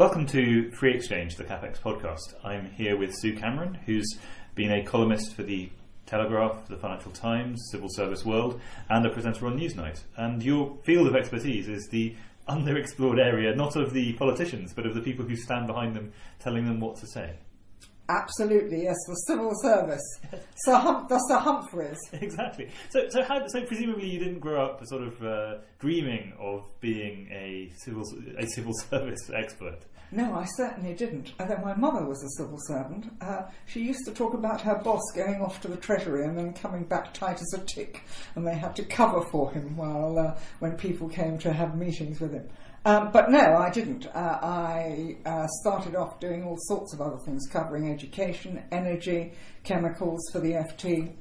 [0.00, 2.32] Welcome to Free Exchange, the CapX podcast.
[2.42, 4.16] I'm here with Sue Cameron, who's
[4.54, 5.68] been a columnist for the
[6.06, 8.58] Telegraph, the Financial Times, Civil Service World,
[8.88, 10.00] and a presenter on Newsnight.
[10.16, 12.16] And your field of expertise is the
[12.48, 16.64] underexplored area, not of the politicians, but of the people who stand behind them telling
[16.64, 17.34] them what to say.
[18.10, 20.02] Absolutely, yes, the civil service.
[20.64, 21.98] Sir hum- the Sir Humphreys.
[22.14, 22.68] Exactly.
[22.88, 27.28] So, so, how, so presumably you didn't grow up sort of uh, dreaming of being
[27.30, 28.02] a civil
[28.36, 29.84] a civil service expert.
[30.12, 31.32] No, I certainly didn't.
[31.38, 35.02] Although my mother was a civil servant, uh, she used to talk about her boss
[35.14, 38.02] going off to the treasury and then coming back tight as a tick,
[38.34, 42.20] and they had to cover for him while uh, when people came to have meetings
[42.20, 42.48] with him.
[42.84, 44.06] Um, but no, I didn't.
[44.06, 50.20] Uh, I uh, started off doing all sorts of other things, covering education, energy, chemicals
[50.32, 51.14] for the FT.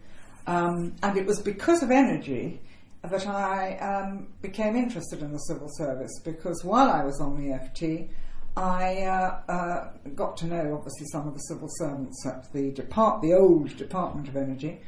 [0.48, 2.62] Um, and it was because of energy
[3.03, 7.53] that I um, became interested in the civil service, because while I was on the
[7.53, 8.09] FT,
[8.58, 13.22] I uh, uh, got to know obviously some of the civil servants at the depart,
[13.22, 14.81] the old Department of Energy,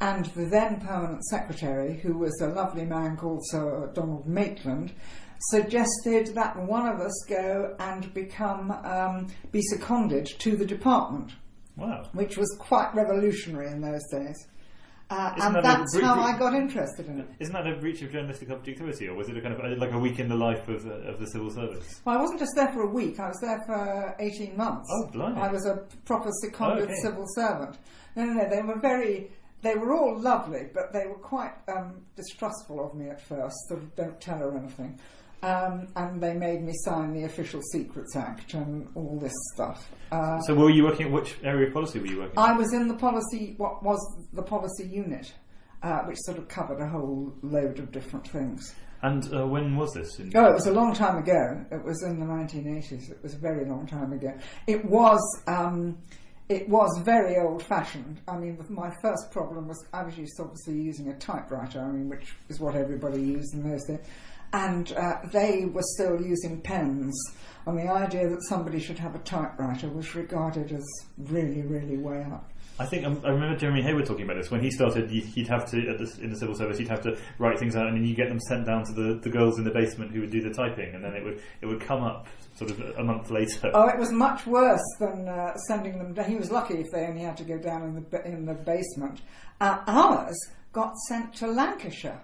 [0.00, 4.92] and the then permanent secretary, who was a lovely man called Sir Donald Maitland,
[5.50, 11.32] suggested that one of us go and become um, be seconded to the department.
[11.76, 12.08] Wow.
[12.12, 14.36] Which was quite revolutionary in those days.
[15.10, 17.26] Uh, and that that's how I got interested in it.
[17.40, 19.98] Isn't that a breach of journalistic objectivity, or was it a kind of like a
[19.98, 22.00] week in the life of, uh, of the civil service?
[22.04, 24.88] Well, I wasn't just there for a week, I was there for 18 months.
[24.92, 25.40] Oh, blimey.
[25.40, 26.94] I was a proper seconded Oh, okay.
[27.02, 27.76] civil servant.
[28.14, 29.32] No, no, no, they were very,
[29.62, 33.82] they were all lovely, but they were quite um, distrustful of me at first, sort
[33.82, 34.98] of don't tell her anything.
[35.42, 39.90] Um, and they made me sign the Official Secrets Act and all this stuff.
[40.12, 41.10] Uh, So, were you working?
[41.12, 42.38] Which area of policy were you working?
[42.38, 43.98] I was in the policy, what was
[44.34, 45.32] the policy unit,
[45.82, 48.74] uh, which sort of covered a whole load of different things.
[49.02, 50.18] And uh, when was this?
[50.18, 51.64] In, Oh, it was a long time ago.
[51.72, 53.10] It was in the 1980s.
[53.10, 54.34] It was a very long time ago.
[54.66, 55.20] It was.
[55.46, 55.96] Um,
[56.50, 58.22] it was very old-fashioned.
[58.26, 61.80] I mean, my first problem was I was used obviously using a typewriter.
[61.80, 64.00] I mean, which is what everybody used in those days,
[64.52, 67.14] and uh, they were still using pens.
[67.66, 70.84] And the idea that somebody should have a typewriter was regarded as
[71.18, 72.50] really, really way up.
[72.80, 75.10] I think um, I remember Jeremy Heywood talking about this when he started.
[75.10, 76.78] He'd have to at the, in the civil service.
[76.78, 79.20] He'd have to write things out, and then you get them sent down to the,
[79.22, 81.66] the girls in the basement who would do the typing, and then it would it
[81.66, 83.70] would come up sort of a month later.
[83.74, 86.14] Oh, it was much worse than uh, sending them.
[86.14, 86.24] down.
[86.24, 89.20] He was lucky if they only had to go down in the in the basement.
[89.60, 90.38] Uh, ours
[90.72, 92.22] got sent to Lancashire.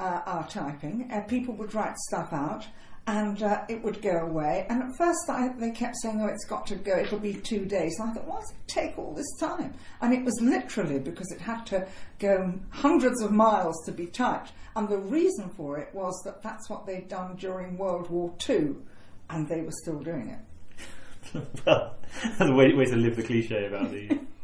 [0.00, 2.66] Uh, our typing, uh, people would write stuff out,
[3.06, 4.64] and uh, it would go away.
[4.70, 6.96] And at first, I, they kept saying, "Oh, it's got to go.
[6.96, 10.14] It'll be two days." And I thought, "Why does it take all this time?" And
[10.14, 11.86] it was literally because it had to
[12.18, 14.52] go hundreds of miles to be typed.
[14.74, 18.82] And the reason for it was that that's what they'd done during World War Two,
[19.28, 21.44] and they were still doing it.
[21.66, 24.18] well, that's a way, way to live the cliche about the.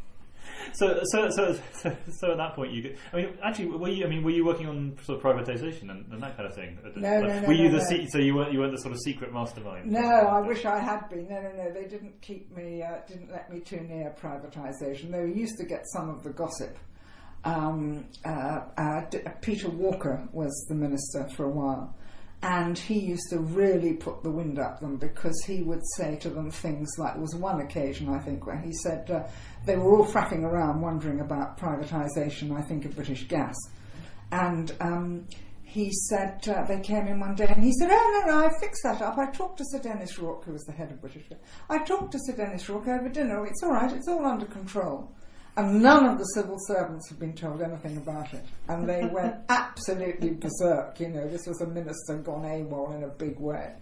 [0.73, 2.97] So, so, so, so, so at that point, you could.
[3.13, 4.05] I mean, actually, were you?
[4.05, 6.79] I mean, were you working on sort of privatisation and, and that kind of thing?
[6.97, 7.89] No, no, no, Were you no, the no.
[7.89, 9.91] se- so you weren't you weren't the sort of secret mastermind?
[9.91, 11.29] No, I wish I had been.
[11.29, 11.73] No, no, no.
[11.73, 12.83] They didn't keep me.
[12.83, 15.11] Uh, didn't let me too near privatisation.
[15.13, 16.77] They used to get some of the gossip.
[17.45, 21.95] Um, uh, uh, D- Peter Walker was the minister for a while,
[22.43, 26.29] and he used to really put the wind up them because he would say to
[26.29, 29.25] them things like there was one occasion I think where he said uh,
[29.65, 32.57] they were all frapping around wondering about privatisation.
[32.57, 33.57] I think of British Gas,
[34.31, 34.75] and.
[34.81, 35.27] Um,
[35.69, 38.51] he said uh, they came in one day and he said, "Oh no, no, I
[38.61, 39.19] fixed that up.
[39.19, 41.29] I talked to Sir Denis Rooke, who was the head of British.
[41.29, 41.39] Gas.
[41.69, 43.45] I talked to Sir Denis Rooke over dinner.
[43.45, 43.93] It's all right.
[43.93, 45.13] It's all under control."
[45.57, 48.45] And none of the civil servants had been told anything about it.
[48.69, 51.01] And they went absolutely berserk.
[51.01, 53.73] You know, this was a minister gone AWOL in a big way.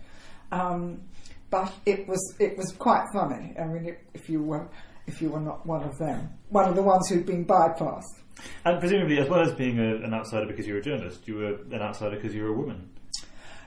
[0.52, 1.02] Um,
[1.50, 3.54] but it was it was quite funny.
[3.58, 4.68] I mean, if you were
[5.06, 8.22] if you were not one of them, one of the ones who'd been bypassed.
[8.64, 11.54] And presumably, as well as being a, an outsider because you're a journalist, you were
[11.74, 12.90] an outsider because you're a woman.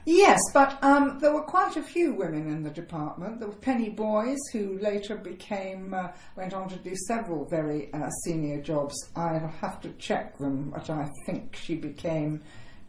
[0.09, 3.39] Yes, but um, there were quite a few women in the department.
[3.39, 8.09] There were Penny Boys, who later became uh, went on to do several very uh,
[8.23, 8.95] senior jobs.
[9.17, 12.41] I have to check them, but I think she became.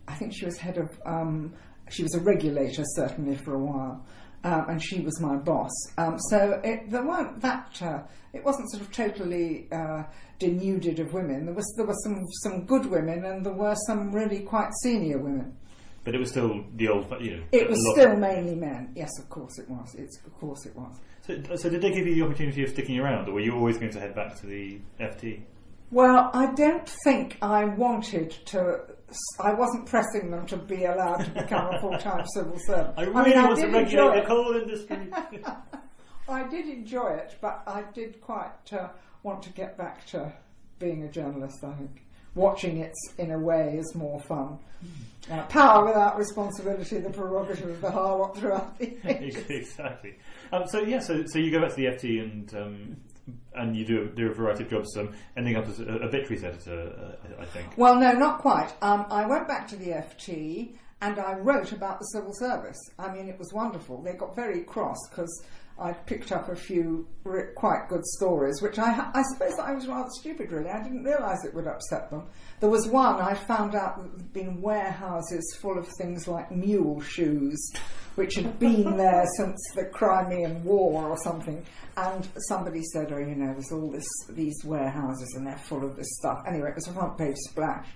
[0.07, 0.97] I think she was head of.
[1.05, 1.55] Um,
[1.91, 4.07] she was a regulator certainly for a while.
[4.45, 5.73] Um, and she was my boss.
[5.97, 7.83] Um, so it, there weren't that.
[7.83, 10.05] Uh, it wasn't sort of totally uh,
[10.39, 11.47] denuded of women.
[11.47, 15.19] There was there were some some good women, and there were some really quite senior
[15.19, 15.57] women.
[16.09, 17.43] But it was still the old, you know.
[17.53, 18.93] It was still mainly men.
[18.97, 19.95] Yes, of course it was.
[19.95, 20.97] It's of course it was.
[21.21, 23.77] So, so did they give you the opportunity of sticking around, or were you always
[23.77, 25.43] going to head back to the FT?
[25.91, 28.85] Well, I don't think I wanted to.
[29.39, 32.95] I wasn't pressing them to be allowed to become a full-time civil servant.
[32.97, 35.11] I really mean, I want to did regulate enjoy the coal industry.
[36.31, 38.89] I did enjoy it, but I did quite uh,
[39.25, 40.33] want to get back to
[40.79, 41.63] being a journalist.
[41.63, 42.03] I think
[42.39, 44.59] watching it in a way is more fun.
[45.31, 49.45] Uh, power without responsibility, the prerogative of the harlot throughout the ages.
[49.51, 50.17] exactly.
[50.53, 52.97] Um, so yeah, so, so you go back to the FT and um,
[53.55, 56.07] and you do a, do a variety of jobs, um, ending up as a, a
[56.07, 57.77] obituaries editor, uh, I think.
[57.77, 58.73] Well, no, not quite.
[58.81, 62.79] Um, I went back to the FT and I wrote about the civil service.
[62.99, 64.03] I mean, it was wonderful.
[64.03, 65.43] They got very cross because
[65.81, 67.07] I picked up a few
[67.55, 70.71] quite good stories, which I, I suppose I was rather stupid, really.
[70.71, 72.27] I didn't realise it would upset them.
[72.59, 77.01] There was one I found out that there'd been warehouses full of things like mule
[77.01, 77.73] shoes,
[78.17, 81.65] which had been there since the Crimean War or something.
[81.97, 85.97] And somebody said, "Oh, you know, there's all this these warehouses and they're full of
[85.97, 87.87] this stuff." Anyway, it was a front page splash.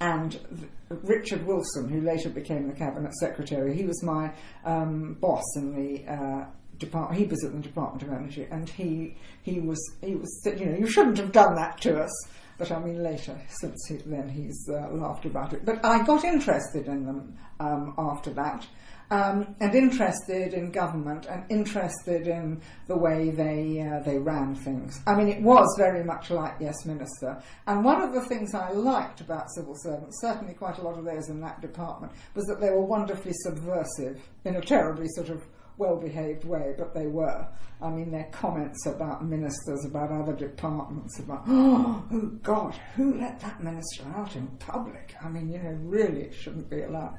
[0.00, 4.32] And Richard Wilson, who later became the cabinet secretary, he was my
[4.64, 6.46] um, boss in the uh,
[6.84, 7.20] department.
[7.20, 10.76] He was at the Department of Energy, and he he was he was you know
[10.78, 12.28] you shouldn't have done that to us.
[12.56, 15.64] But I mean later, since he, then he's uh, laughed about it.
[15.64, 18.66] But I got interested in them um, after that.
[19.10, 24.98] Um, and interested in government and interested in the way they uh, they ran things.
[25.06, 27.40] I mean, it was very much like Yes Minister.
[27.66, 31.04] And one of the things I liked about civil servants, certainly quite a lot of
[31.04, 35.44] those in that department, was that they were wonderfully subversive in a terribly sort of
[35.78, 37.46] well-behaved way, but they were.
[37.80, 43.40] I mean, their comments about ministers, about other departments, about oh, oh God, who let
[43.40, 45.14] that minister out in public?
[45.22, 47.18] I mean, you know, really, it shouldn't be allowed.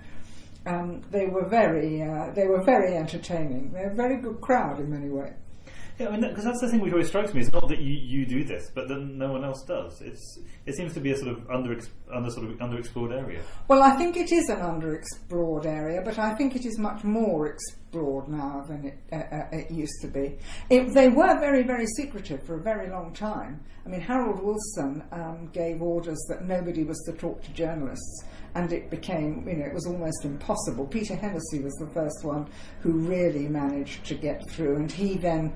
[0.65, 3.71] Um, they were very, uh, they were very entertaining.
[3.71, 5.33] They're a very good crowd in many ways.
[5.97, 7.39] Yeah, I mean, because that's the thing which always strikes me.
[7.39, 10.01] It's not that you, you do this, but that no one else does.
[10.01, 11.79] It's it seems to be a sort of under
[12.11, 13.41] under sort of underexplored area.
[13.69, 17.47] Well, I think it is an underexplored area, but I think it is much more
[17.47, 20.37] explored now than it, uh, uh, it used to be.
[20.69, 23.63] It, they were very, very secretive for a very long time.
[23.85, 28.25] I mean, Harold Wilson um, gave orders that nobody was to talk to journalists,
[28.55, 30.87] and it became, you know, it was almost impossible.
[30.87, 32.49] Peter Hennessy was the first one
[32.81, 35.53] who really managed to get through, and he then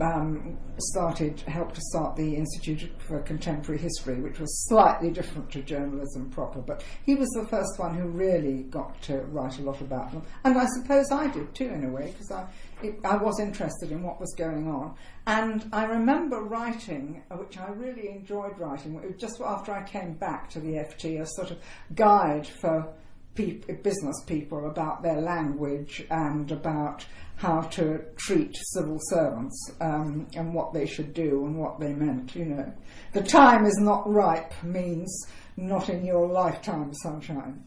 [0.00, 5.62] um, started, helped to start the Institute for Contemporary History, which was slightly different to
[5.62, 6.60] journalism proper.
[6.60, 10.22] But he was the first one who really got to write a lot about them.
[10.44, 12.46] And I suppose I did too, in a way, because I,
[12.82, 14.94] it, I was interested in what was going on.
[15.26, 20.50] And I remember writing, uh, which I really enjoyed writing, just after I came back
[20.50, 21.58] to the FT, a sort of
[21.94, 22.94] guide for
[23.36, 27.04] business people about their language and about
[27.36, 32.34] how to treat civil servants um, and what they should do and what they meant.
[32.34, 32.72] You know,
[33.12, 35.26] the time is not ripe means
[35.56, 37.62] not in your lifetime, sunshine.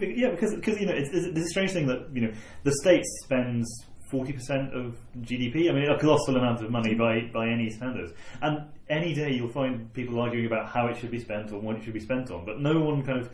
[0.00, 3.02] yeah, because because you know it's, it's, a strange thing that you know the state
[3.24, 3.66] spends
[4.10, 5.70] forty percent of GDP.
[5.70, 8.12] I mean, a colossal amount of money by by any standards.
[8.42, 11.76] And any day you'll find people arguing about how it should be spent or what
[11.76, 13.30] it should be spent on, but no one kind of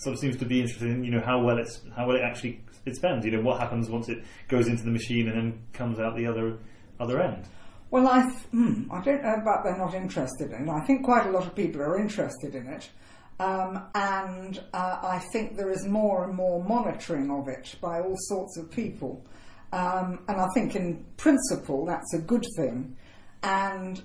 [0.00, 2.22] sort of seems to be interested in you know how well it's how well it
[2.22, 3.24] actually it spends.
[3.24, 6.26] You know what happens once it goes into the machine and then comes out the
[6.26, 6.58] other
[6.98, 7.46] other end.
[7.90, 10.68] Well, I, th- hmm, I don't know about they're not interested in.
[10.68, 12.88] I think quite a lot of people are interested in it.
[13.40, 18.14] Um, and uh, I think there is more and more monitoring of it by all
[18.28, 19.26] sorts of people.
[19.72, 22.96] Um, and I think, in principle, that's a good thing.
[23.42, 24.00] And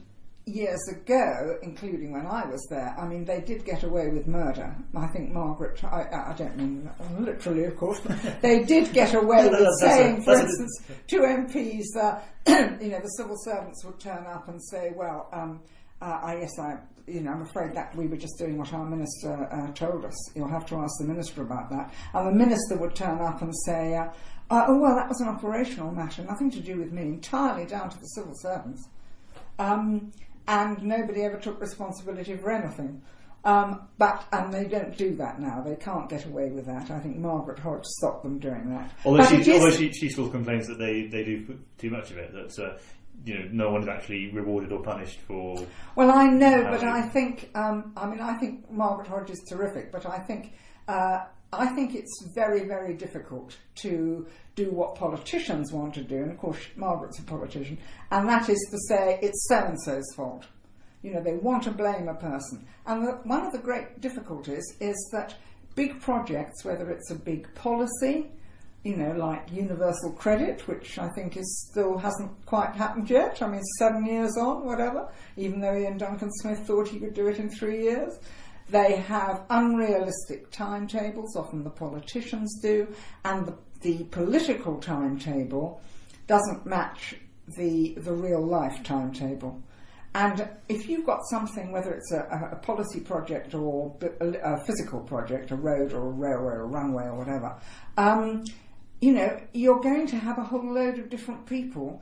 [0.45, 4.75] years ago, including when I was there, I mean, they did get away with murder.
[4.95, 9.49] I think Margaret, I, I don't mean literally, of course, but they did get away
[9.49, 12.19] with That's a- saying, for instance, to MPs, uh,
[12.79, 15.61] you know, the civil servants would turn up and say, well, um,
[16.01, 18.85] uh, I yes, I you know I'm afraid that we were just doing what our
[18.85, 20.35] minister uh, told us.
[20.35, 21.93] You'll have to ask the minister about that.
[22.13, 24.09] And the minister would turn up and say, uh,
[24.49, 27.89] uh, "Oh well, that was an operational matter, nothing to do with me, entirely down
[27.89, 28.87] to the civil servants."
[29.57, 30.11] Um,
[30.47, 33.01] and nobody ever took responsibility for anything.
[33.45, 35.61] Um, but and they don't do that now.
[35.61, 36.89] They can't get away with that.
[36.89, 38.91] I think Margaret Hodge stopped them doing that.
[39.05, 42.17] Although, But she, although she, she still complains that they, they do too much of
[42.17, 42.77] it, that uh,
[43.23, 45.63] you know no one is actually rewarded or punished for.
[45.95, 49.91] Well, I know, but I think um, I mean I think Margaret Hodge is terrific,
[49.91, 50.53] but I think
[50.87, 56.31] uh, I think it's very very difficult to do what politicians want to do, and
[56.31, 57.77] of course Margaret's a politician,
[58.11, 60.45] and that is to say it's so and so's fault.
[61.01, 64.65] You know, they want to blame a person, and the, one of the great difficulties
[64.79, 65.35] is that
[65.75, 68.31] big projects, whether it's a big policy.
[68.83, 73.41] You know, like universal credit, which I think is still hasn't quite happened yet.
[73.41, 75.11] I mean, seven years on, whatever.
[75.37, 78.13] Even though Iain Duncan Smith thought he could do it in three years,
[78.69, 81.35] they have unrealistic timetables.
[81.35, 82.87] Often the politicians do,
[83.23, 85.81] and the, the political timetable
[86.27, 87.15] doesn't match
[87.57, 89.61] the the real life timetable.
[90.15, 95.51] And if you've got something, whether it's a, a- policy project or a physical project,
[95.51, 97.59] a road or a railway or a runway or whatever,
[97.97, 98.45] um,
[99.01, 102.01] you know, you're going to have a whole load of different people,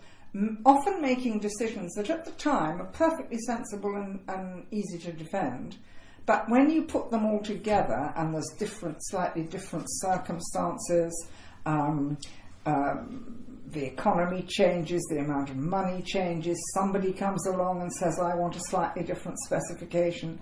[0.63, 5.77] often making decisions that at the time are perfectly sensible and, and easy to defend.
[6.25, 11.27] But when you put them all together and there's different, slightly different circumstances,
[11.65, 12.17] um,
[12.65, 18.35] um, the economy changes, the amount of money changes, somebody comes along and says, I
[18.35, 20.39] want a slightly different specification,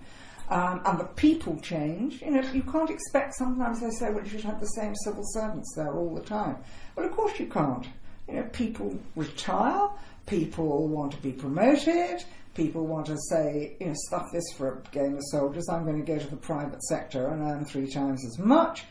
[0.50, 2.20] um, and the people change.
[2.20, 5.24] You know, you can't expect, sometimes they say, well, you should have the same civil
[5.24, 6.58] servants there all the time.
[6.94, 7.86] Well, of course you can't.
[8.28, 9.88] You know, people retire,
[10.26, 12.22] people want to be promoted,
[12.54, 16.04] people want to say, you know, stuff this for a game of soldiers, I'm going
[16.04, 18.84] to go to the private sector and earn three times as much.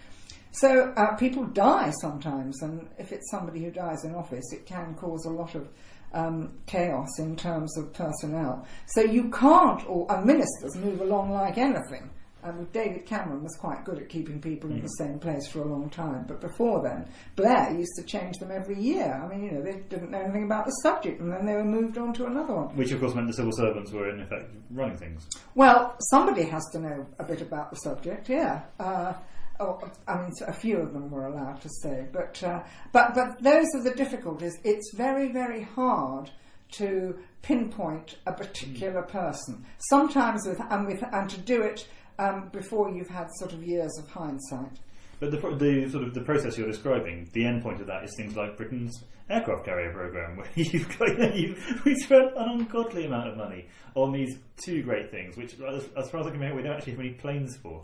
[0.53, 4.95] So uh, people die sometimes, and if it's somebody who dies in office, it can
[4.95, 5.69] cause a lot of
[6.13, 8.67] um, chaos in terms of personnel.
[8.87, 12.09] So you can't, or and ministers move along like anything.
[12.43, 15.65] And David Cameron was quite good at keeping people in the same place for a
[15.65, 16.25] long time.
[16.27, 19.21] But before then, Blair used to change them every year.
[19.23, 21.63] I mean, you know, they didn't know anything about the subject, and then they were
[21.63, 22.75] moved on to another one.
[22.75, 25.27] Which of course meant the civil servants were in effect running things.
[25.55, 28.61] Well, somebody has to know a bit about the subject, yeah.
[28.79, 29.13] Uh,
[29.59, 33.41] oh, I mean, a few of them were allowed to say, but uh, but but
[33.41, 34.57] those are the difficulties.
[34.63, 36.31] It's very very hard
[36.73, 39.65] to pinpoint a particular person.
[39.89, 41.87] Sometimes with and with and to do it
[42.19, 44.79] um, before you've had sort of years of hindsight.
[45.19, 48.15] But the, the sort of the process you're describing, the end point of that is
[48.17, 53.29] things like Britain's aircraft carrier program, where you've got, you we spent an ungodly amount
[53.29, 56.57] of money on these two great things, which, as, as far as I can remember,
[56.57, 57.83] we don't actually have any planes for.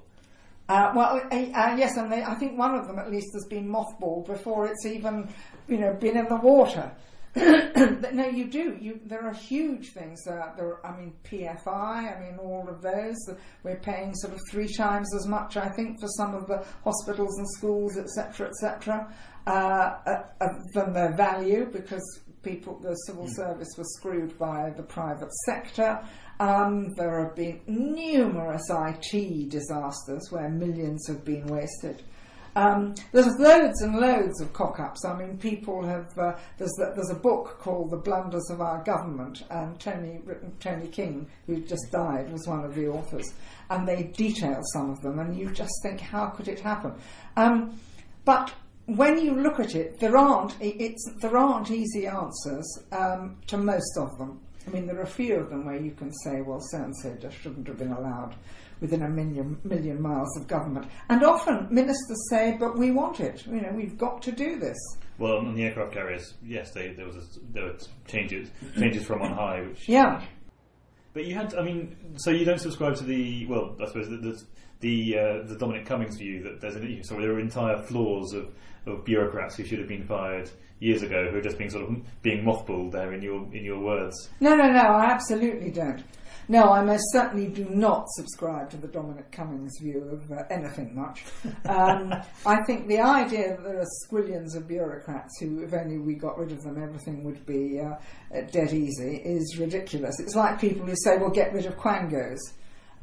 [0.69, 3.45] Uh, well, uh, uh, yes, and they, I think one of them at least has
[3.45, 5.29] been mothballed before it's even,
[5.67, 6.91] you know, been in the water.
[7.37, 8.77] But no, you do.
[8.79, 10.25] You there are huge things.
[10.27, 11.67] Uh, there, are, I mean, PFI.
[11.67, 13.17] I mean, all of those.
[13.63, 17.37] We're paying sort of three times as much, I think, for some of the hospitals
[17.37, 19.13] and schools, etc., etc.,
[19.45, 22.03] uh, uh, uh, than their value because
[22.43, 26.03] people, the civil service was screwed by the private sector.
[26.39, 32.03] Um, there have been numerous IT disasters where millions have been wasted.
[32.57, 35.05] Um, there's loads and loads of cock-ups.
[35.05, 36.17] I mean, people have.
[36.17, 40.21] Uh, there's the, there's a book called The Blunders of Our Government, and Tony
[40.59, 43.31] Tony King, who just died, was one of the authors,
[43.69, 46.93] and they detail some of them, and you just think, how could it happen?
[47.35, 47.79] Um,
[48.25, 48.51] but
[48.87, 50.57] when you look at it, there aren't
[51.21, 54.39] there aren't easy answers um, to most of them.
[54.65, 56.97] I mean, there are a few of them where you can say, well, so and
[56.97, 58.35] so just shouldn't have been allowed
[58.81, 60.87] within a million million miles of government.
[61.09, 63.45] And often ministers say, but we want it.
[63.45, 64.77] You know, we've got to do this.
[65.17, 69.21] Well, on the aircraft carriers, yes, they, there was a, there were changes changes from
[69.21, 70.23] on high, which Yeah.
[71.13, 74.17] But you had, I mean, so you don't subscribe to the well, I suppose the
[74.17, 74.41] the
[74.79, 78.53] the, uh, the Dominic Cummings view that there's an so there are entire floors of,
[78.85, 82.21] of bureaucrats who should have been fired years ago who are just being sort of
[82.21, 84.29] being mothballed there in your in your words.
[84.39, 86.03] No, no, no, I absolutely don't.
[86.49, 90.95] No, I most certainly do not subscribe to the Dominic Cummings view of uh, anything
[90.95, 91.25] much.
[91.65, 92.13] Um,
[92.45, 96.37] I think the idea that there are squillions of bureaucrats who, if only we got
[96.37, 97.95] rid of them, everything would be uh,
[98.51, 100.19] dead easy is ridiculous.
[100.21, 102.39] It's like people who say, well, get rid of quangos.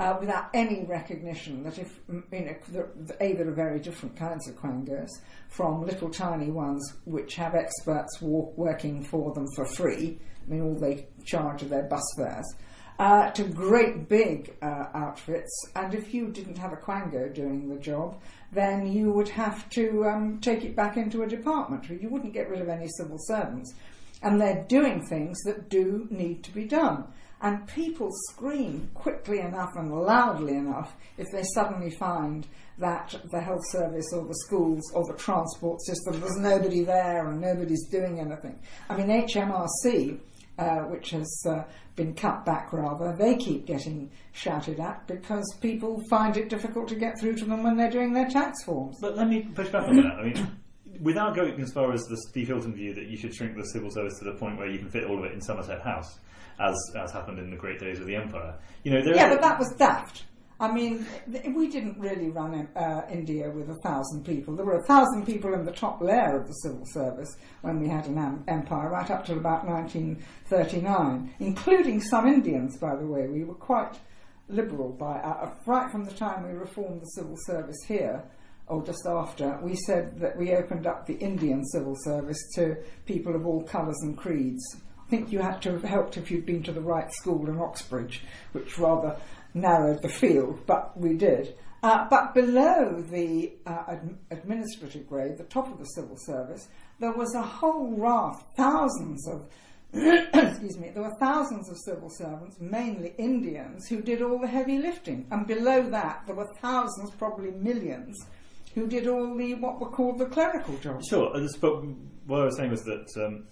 [0.00, 2.88] Uh, without any recognition that if you know,
[3.20, 5.08] a there are very different kinds of quangos,
[5.48, 10.18] from little tiny ones which have experts walk, working for them for free.
[10.44, 12.54] I mean, all they charge are their bus fares,
[12.98, 15.50] uh, to great big uh, outfits.
[15.74, 18.20] And if you didn't have a quango doing the job,
[18.52, 21.88] then you would have to um, take it back into a department.
[21.90, 23.74] You wouldn't get rid of any civil servants.
[24.22, 27.04] And they're doing things that do need to be done.
[27.42, 32.46] And people scream quickly enough and loudly enough if they suddenly find
[32.78, 37.40] that the health service or the schools or the transport system, there's nobody there and
[37.40, 38.58] nobody's doing anything.
[38.88, 40.18] I mean, HMRC,
[40.58, 41.64] uh, which has uh,
[41.96, 46.94] been cut back rather, they keep getting shouted at because people find it difficult to
[46.94, 48.96] get through to them when they're doing their tax forms.
[49.00, 50.18] But let me push back on that.
[50.20, 50.56] I mean,
[51.00, 53.90] without going as far as the Steve Hilton view that you should shrink the civil
[53.90, 56.18] service to the point where you can fit all of it in Somerset House,
[56.60, 58.54] as as happened in the great days of the Empire.
[58.82, 60.24] You know, there Yeah, but that was daft.
[60.60, 64.54] I mean, we didn't really run uh, India with a thousand people.
[64.54, 67.88] There were a thousand people in the top layer of the civil service when we
[67.88, 73.26] had an empire, right up till about 1939, including some Indians, by the way.
[73.26, 73.98] We were quite
[74.48, 78.22] liberal by uh, right from the time we reformed the civil service here,
[78.68, 79.58] or just after.
[79.60, 83.98] We said that we opened up the Indian civil service to people of all colours
[84.02, 84.62] and creeds.
[85.06, 87.58] I think you had to have helped if you'd been to the right school in
[87.58, 89.16] Oxbridge, which rather
[89.54, 91.56] narrowed the field, but we did.
[91.82, 96.68] Uh, but below the uh, ad- administrative grade, the top of the civil service,
[96.98, 99.46] there was a whole raft, thousands of,
[99.92, 104.78] excuse me, there were thousands of civil servants, mainly Indians, who did all the heavy
[104.78, 105.26] lifting.
[105.30, 108.16] And below that, there were thousands, probably millions,
[108.74, 111.06] who did all the what were called the clerical jobs.
[111.08, 111.30] Sure,
[111.60, 111.84] but
[112.26, 113.46] what I was saying was that um,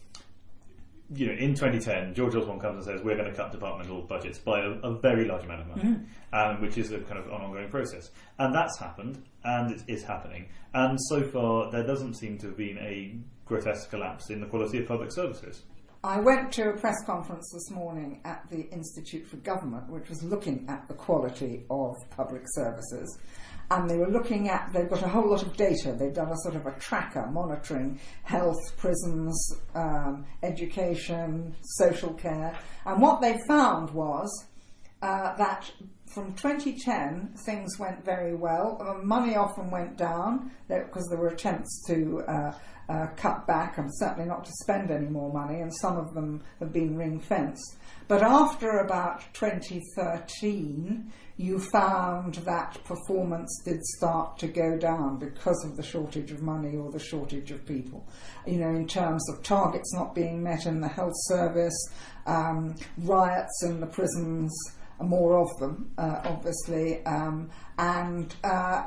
[1.14, 4.38] you know in 2010, George Osborne comes and says we're going to cut departmental budgets
[4.38, 5.96] by a, a very large amount of money,
[6.32, 10.02] um, which is a kind of an ongoing process, and that's happened and it is
[10.02, 13.16] happening, and so far there doesn't seem to have been a
[13.46, 15.62] grotesque collapse in the quality of public services.
[16.04, 20.20] I went to a press conference this morning at the Institute for Government, which was
[20.24, 23.18] looking at the quality of public services.
[23.72, 25.96] And they were looking at, they've got a whole lot of data.
[25.98, 32.54] They've done a sort of a tracker monitoring health, prisons, um, education, social care.
[32.84, 34.28] And what they found was
[35.00, 35.70] uh, that
[36.12, 38.76] from 2010 things went very well.
[38.78, 42.52] Uh, money often went down because there were attempts to uh,
[42.92, 46.42] uh, cut back and certainly not to spend any more money, and some of them
[46.60, 47.76] have been ring fenced.
[48.06, 55.76] But after about 2013, you found that performance did start to go down because of
[55.76, 58.06] the shortage of money or the shortage of people.
[58.46, 61.88] You know, in terms of targets not being met in the health service,
[62.26, 64.52] um, riots in the prisons,
[65.00, 68.86] more of them, uh, obviously, um, and uh,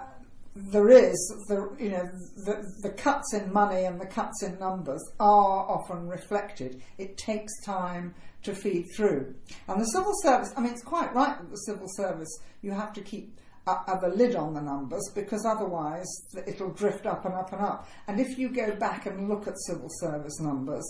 [0.55, 1.15] there is
[1.49, 2.09] the you know
[2.45, 6.81] the, the cuts in money and the cuts in numbers are often reflected.
[6.97, 9.35] It takes time to feed through,
[9.67, 10.53] and the civil service.
[10.55, 12.29] I mean, it's quite right that the civil service
[12.61, 13.37] you have to keep
[13.67, 16.05] a, a the lid on the numbers because otherwise
[16.47, 17.89] it'll drift up and up and up.
[18.07, 20.85] And if you go back and look at civil service numbers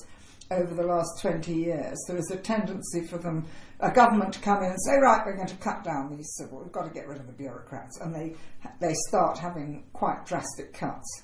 [0.51, 3.45] over the last 20 years, there is a tendency for them,
[3.79, 6.61] a government to come in and say, right, we're going to cut down these civil,
[6.61, 8.35] we've got to get rid of the bureaucrats, and they,
[8.79, 11.23] they start having quite drastic cuts.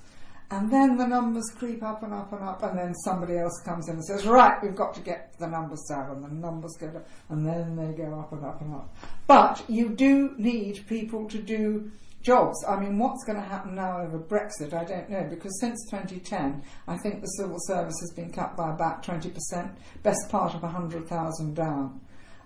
[0.50, 3.88] And then the numbers creep up and up and up, and then somebody else comes
[3.88, 6.88] in and says, right, we've got to get the numbers down, and the numbers go
[6.88, 8.94] down, and then they go up and up and up.
[9.26, 11.90] But you do need people to do
[12.22, 12.62] jobs.
[12.68, 16.62] I mean, what's going to happen now over Brexit, I don't know, because since 2010,
[16.86, 21.54] I think the civil service has been cut by about 20%, best part of 100,000
[21.54, 22.00] down.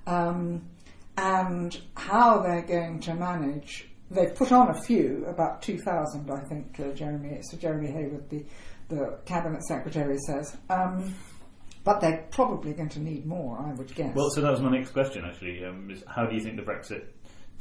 [0.06, 0.68] Um,
[1.16, 6.78] and how they're going to manage, they've put on a few, about 2,000, I think,
[6.78, 8.44] uh, Jeremy, Sir Jeremy Heywood, the,
[8.88, 10.56] the Cabinet Secretary, says.
[10.68, 11.14] Um,
[11.86, 14.12] but they're probably going to need more, I would guess.
[14.14, 15.64] Well, so that was my next question actually.
[15.64, 17.04] Um, is how do you think the Brexit?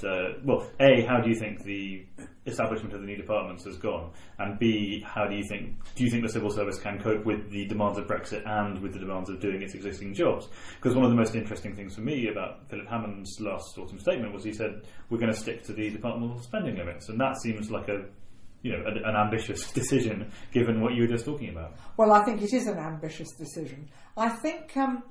[0.03, 2.05] Uh, well, a, how do you think the
[2.45, 6.11] establishment of the new departments has gone, and b, how do you think do you
[6.11, 9.29] think the civil service can cope with the demands of Brexit and with the demands
[9.29, 10.47] of doing its existing jobs?
[10.75, 14.33] Because one of the most interesting things for me about Philip Hammond's last autumn statement
[14.33, 17.71] was he said we're going to stick to the departmental spending limits, and that seems
[17.71, 18.05] like a
[18.61, 21.73] you know an, an ambitious decision given what you were just talking about.
[21.97, 23.89] Well, I think it is an ambitious decision.
[24.17, 25.03] I think um,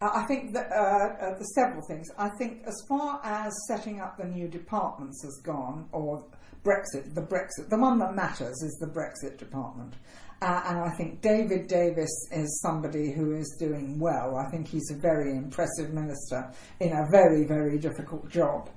[0.00, 2.08] I think that uh, uh, there's several things.
[2.18, 6.22] I think as far as setting up the new departments has gone, or
[6.62, 9.94] Brexit, the Brexit, the one that matters is the Brexit department.
[10.42, 14.36] Uh, and I think David Davis is somebody who is doing well.
[14.36, 18.68] I think he's a very impressive minister in a very, very difficult job.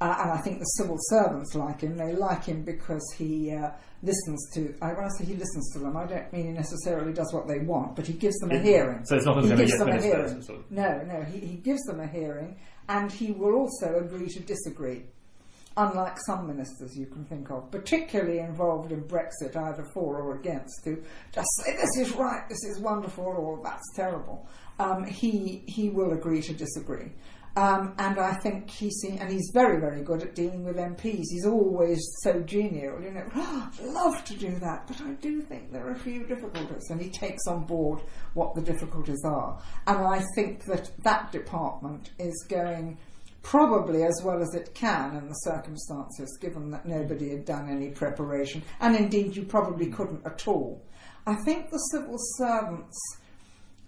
[0.00, 1.96] Uh, and I think the civil servants like him.
[1.96, 3.70] They like him because he uh,
[4.02, 4.74] listens to.
[4.80, 7.46] I, when I say he listens to them, I don't mean he necessarily does what
[7.46, 9.04] they want, but he gives them a It- hearing.
[9.04, 10.40] so it's not as he gives them a hearing.
[10.42, 12.56] sort of- No, no, he, he gives them a hearing,
[12.88, 15.02] and he will also agree to disagree.
[15.76, 20.84] Unlike some ministers you can think of, particularly involved in Brexit, either for or against,
[20.84, 20.96] who
[21.32, 24.48] just say this is right, this is wonderful, or that's terrible.
[24.80, 27.12] Um, he he will agree to disagree.
[27.56, 31.24] Um, and I think seen, and he's very, very good at dealing with MPs.
[31.30, 33.26] He's always so genial, you know.
[33.34, 37.00] I'd love to do that, but I do think there are a few difficulties, and
[37.00, 38.00] he takes on board
[38.34, 39.60] what the difficulties are.
[39.86, 42.98] And I think that that department is going
[43.42, 47.90] probably as well as it can in the circumstances, given that nobody had done any
[47.90, 50.84] preparation, and indeed you probably couldn't at all.
[51.26, 52.96] I think the civil servants.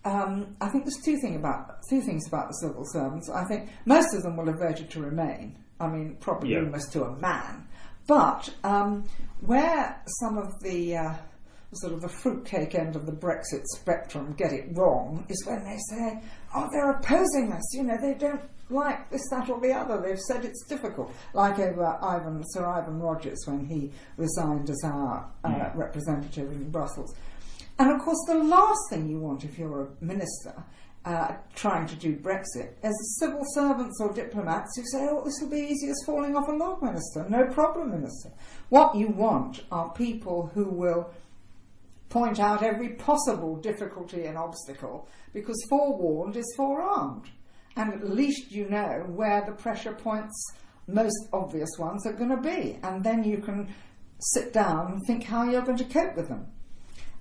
[0.04, 3.30] Um, I think there's two thing about two things about the civil servants.
[3.30, 5.56] I think most of them will have voted to remain.
[5.80, 6.60] I mean, probably Yeah.
[6.60, 7.66] almost to a man.
[8.08, 9.04] But um,
[9.46, 11.14] where some of the uh,
[11.74, 15.78] sort of the fruitcake end of the Brexit spectrum get it wrong is when they
[15.88, 16.20] say,
[16.54, 20.00] "Oh, they're opposing us." You know, they don't like this, that, or the other.
[20.00, 21.12] They've said it's difficult.
[21.32, 27.14] Like over Ivan Sir Ivan Rogers when he resigned as our uh, representative in Brussels.
[27.82, 30.54] And of course, the last thing you want if you're a minister
[31.04, 35.50] uh, trying to do Brexit is civil servants or diplomats who say, oh, this will
[35.50, 37.26] be easy as falling off a log, minister.
[37.28, 38.30] No problem, minister.
[38.68, 41.10] What you want are people who will
[42.08, 47.30] point out every possible difficulty and obstacle because forewarned is forearmed.
[47.74, 50.52] And at least you know where the pressure points,
[50.86, 52.78] most obvious ones, are going to be.
[52.84, 53.74] And then you can
[54.20, 56.46] sit down and think how you're going to cope with them.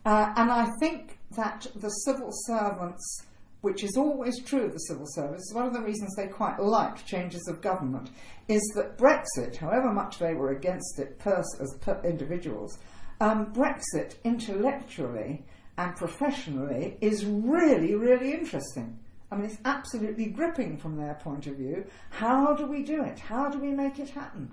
[0.06, 3.26] Uh, and I think that the civil servants,
[3.62, 7.06] which is always true of the civil service, one of the reasons they quite like
[7.06, 8.10] changes of government,
[8.48, 12.78] is that Brexit, however much they were against it pers- as per- individuals,
[13.20, 15.46] um, Brexit intellectually
[15.78, 18.98] and professionally is really, really interesting.
[19.32, 21.86] I mean, it's absolutely gripping from their point of view.
[22.10, 23.20] How do we do it?
[23.20, 24.52] How do we make it happen?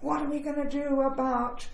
[0.00, 1.66] What are we going to do about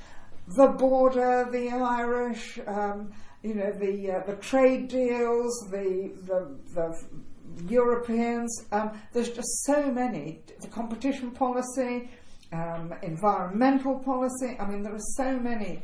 [0.48, 7.64] the border, the Irish, um, you know, the uh, the trade deals, the the, the
[7.68, 8.64] Europeans?
[8.72, 10.42] Um, there's just so many.
[10.60, 12.10] The competition policy,
[12.52, 14.56] um, environmental policy.
[14.58, 15.82] I mean, there are so many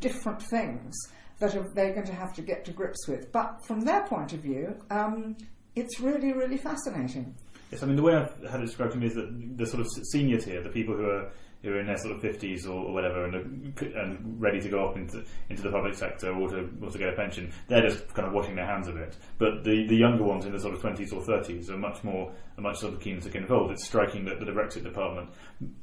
[0.00, 0.94] different things
[1.38, 3.32] that are, they're going to have to get to grips with.
[3.32, 5.36] But from their point of view, um,
[5.74, 7.34] it's really, really fascinating.
[7.70, 9.80] Yes, I mean the way I've had it described to me is that the sort
[9.80, 11.30] of senior tier, the people who are
[11.62, 14.68] who are in their sort of fifties or, or whatever, and, are, and ready to
[14.68, 17.86] go up into into the public sector or to or to get a pension, they're
[17.88, 19.16] just kind of washing their hands of it.
[19.38, 22.32] But the, the younger ones in the sort of twenties or thirties are much more
[22.56, 23.72] are much sort of keen to get involved.
[23.72, 25.30] It's striking that, the Brexit department,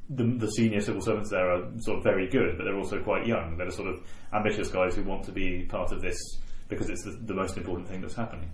[0.09, 3.25] the, the senior civil servants there are sort of very good, but they're also quite
[3.25, 3.57] young.
[3.57, 6.17] They're the sort of ambitious guys who want to be part of this
[6.69, 8.51] because it's the, the most important thing that's happening.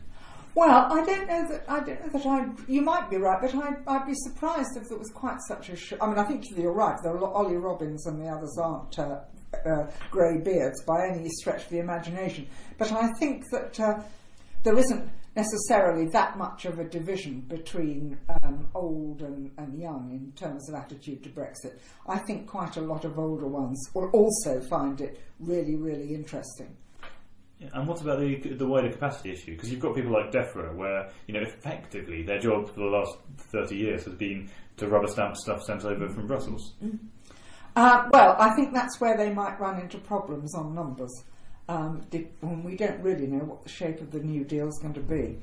[0.55, 2.71] Well, I don't know that I don't know that I.
[2.71, 5.75] You might be right, but I'd, I'd be surprised if there was quite such a.
[5.75, 6.97] Sh- I mean, I think you're right.
[7.01, 9.21] There are Ollie Robbins and the others aren't uh,
[9.65, 12.47] uh, grey beards by any stretch of the imagination.
[12.77, 14.03] But I think that uh,
[14.63, 20.31] there isn't necessarily that much of a division between um, old and, and young in
[20.33, 21.79] terms of attitude to Brexit.
[22.07, 26.77] I think quite a lot of older ones will also find it really, really interesting.
[27.73, 29.53] And what about the the wider capacity issue?
[29.53, 33.17] Because you've got people like DEFRA, where you know effectively their job for the last
[33.37, 36.73] thirty years has been to rubber stamp stuff sent over from Brussels.
[37.75, 41.23] Uh, well, I think that's where they might run into problems on numbers.
[41.69, 44.79] Um, di- when we don't really know what the shape of the new deal is
[44.81, 45.39] going to be.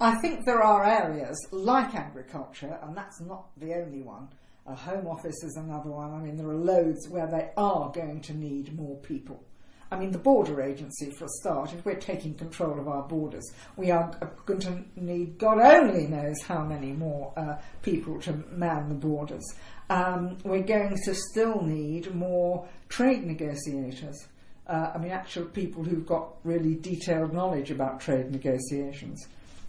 [0.00, 4.28] I think there are areas like agriculture, and that's not the only one.
[4.66, 6.12] A home office is another one.
[6.12, 9.42] I mean, there are loads where they are going to need more people.
[9.90, 13.50] I mean, the border agency, for a start, if we're taking control of our borders,
[13.76, 14.10] we are
[14.44, 19.44] going to need, God only knows how many more uh, people to man the borders.
[19.88, 24.28] Um, we're going to still need more trade negotiators.
[24.66, 29.26] Uh, I mean, actual people who've got really detailed knowledge about trade negotiations.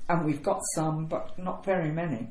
[0.10, 2.28] And we've got some, but not very many.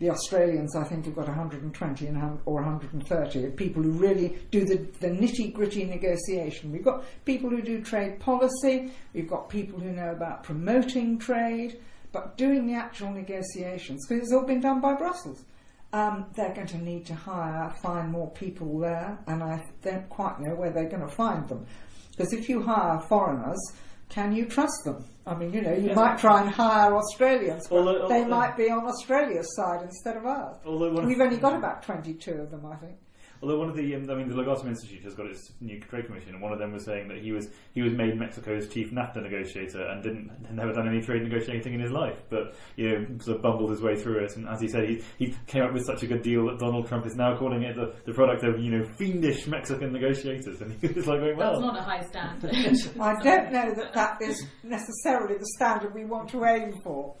[0.00, 4.76] The Australians, I think, have got 120 and or 130 people who really do the,
[4.98, 6.72] the nitty gritty negotiation.
[6.72, 11.80] We've got people who do trade policy, we've got people who know about promoting trade,
[12.10, 15.44] but doing the actual negotiations, because it's all been done by Brussels.
[15.92, 20.40] Um, they're going to need to hire, find more people there, and I don't quite
[20.40, 21.66] know where they're going to find them.
[22.10, 23.60] Because if you hire foreigners
[24.08, 25.04] can you trust them?
[25.26, 28.56] I mean, you know, you might try and hire Australians, but Although- they although- might
[28.56, 30.56] be on Australia's side instead of ours.
[30.66, 32.96] We've only got about 22 of them, I think.
[33.42, 36.06] Although one of the, um, I mean, the Legatum Institute has got its new trade
[36.06, 38.90] commission, and one of them was saying that he was he was made Mexico's chief
[38.90, 42.88] NAFTA negotiator and didn't had never done any trade negotiating in his life, but you
[42.88, 44.36] know, sort of bumbled his way through it.
[44.36, 46.88] And as he said, he, he came up with such a good deal that Donald
[46.88, 50.72] Trump is now calling it the, the product of you know fiendish Mexican negotiators, and
[50.80, 52.54] he was like, going, well, That's not a high standard.
[53.00, 57.14] I don't know that that is necessarily the standard we want to aim for.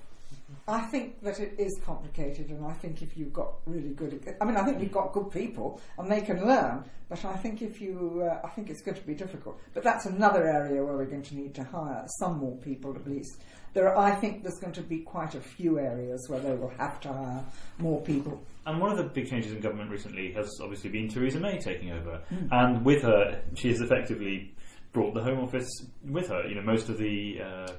[0.66, 4.44] I think that it is complicated, and I think if you've got really good, I
[4.46, 6.84] mean, I think you've got good people and they can learn.
[7.10, 9.60] But I think if you, uh, I think it's going to be difficult.
[9.74, 13.06] But that's another area where we're going to need to hire some more people at
[13.06, 13.42] least.
[13.74, 16.72] There, are, I think there's going to be quite a few areas where they will
[16.78, 17.44] have to hire
[17.78, 18.42] more people.
[18.64, 21.90] And one of the big changes in government recently has obviously been Theresa May taking
[21.92, 22.46] over, Hmm.
[22.50, 24.54] and with her, she has effectively
[24.92, 25.68] brought the Home Office
[26.08, 26.46] with her.
[26.48, 27.72] You know, most of the uh,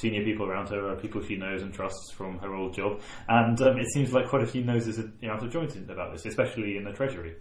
[0.00, 3.60] senior people around her are people she knows and trusts from her old job, and
[3.62, 6.12] um, it seems like quite a few noses are you know, out of joint about
[6.12, 7.34] this, especially in the Treasury.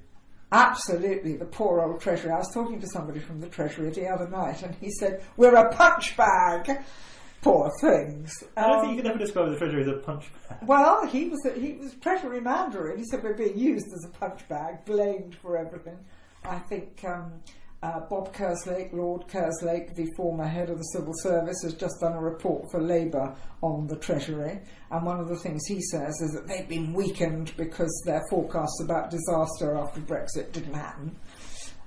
[0.52, 2.32] Absolutely, the poor old Treasury.
[2.32, 5.56] I was talking to somebody from the Treasury the other night, and he said, "We're
[5.56, 6.82] a punch bag."
[7.42, 8.44] Poor things.
[8.58, 10.58] I don't Um, think you can ever describe the Treasury as a punch bag.
[10.68, 12.98] Well, he was he was Treasury Mandarin.
[12.98, 15.98] He said we're being used as a punch bag, blamed for everything.
[16.44, 17.42] I think um,
[17.82, 22.14] uh, Bob Kerslake, Lord Kerslake, the former head of the civil service, has just done
[22.14, 24.60] a report for Labour on the Treasury,
[24.92, 28.82] and one of the things he says is that they've been weakened because their forecasts
[28.84, 31.16] about disaster after Brexit didn't happen.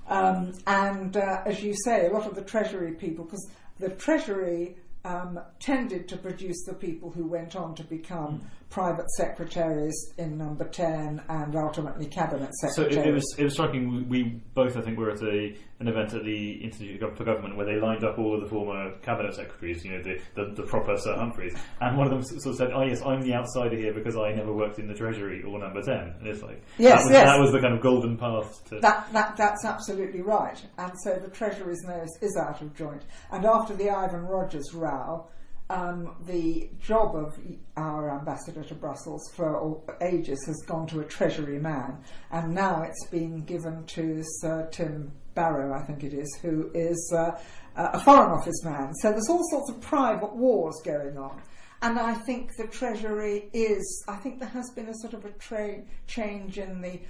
[0.07, 3.47] Um, and uh, as you say, a lot of the Treasury people, because
[3.79, 8.41] the Treasury um, tended to produce the people who went on to become
[8.73, 12.97] private secretaries in Number 10 and ultimately cabinet So secretaries.
[12.97, 14.07] it, it was it was striking.
[14.09, 17.55] We, we both, I think, were at a, an event at the Institute for Government
[17.55, 19.85] where they lined up all of the former cabinet secretaries.
[19.85, 22.71] You know, the, the, the proper Sir Humphreys, and one of them sort of said,
[22.73, 25.83] "Oh yes, I'm the outsider here because I never worked in the Treasury or Number
[25.83, 25.93] 10.
[26.19, 27.25] And it's like Yes, that was, yes.
[27.27, 28.79] that was the kind of golden path to.
[28.79, 30.59] That, that, that's absolutely right.
[30.79, 33.03] And so the Treasury's nose is out of joint.
[33.31, 35.27] And after the Ivan Rogers row,
[35.69, 37.37] um, the job of
[37.77, 42.03] our ambassador to Brussels for ages has gone to a Treasury man.
[42.31, 47.13] And now it's been given to Sir Tim Barrow, I think it is, who is
[47.15, 47.31] uh,
[47.75, 48.93] a Foreign Office man.
[48.95, 51.41] So there's all sorts of private wars going on.
[51.81, 55.31] And I think the Treasury is, I think there has been a sort of a
[55.31, 57.01] tra- change in the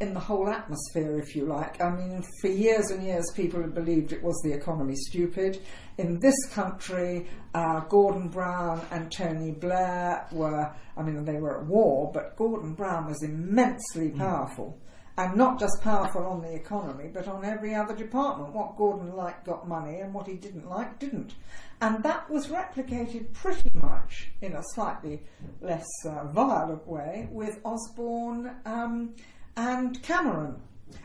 [0.00, 1.80] in the whole atmosphere, if you like.
[1.80, 5.60] I mean, for years and years, people have believed it was the economy stupid.
[5.98, 11.66] In this country, uh, Gordon Brown and Tony Blair were, I mean, they were at
[11.66, 14.78] war, but Gordon Brown was immensely powerful.
[15.18, 18.54] And not just powerful on the economy, but on every other department.
[18.54, 21.34] What Gordon liked got money, and what he didn't like didn't.
[21.82, 25.20] And that was replicated pretty much in a slightly
[25.60, 29.14] less uh, violent way with Osborne um,
[29.56, 30.60] and Cameron.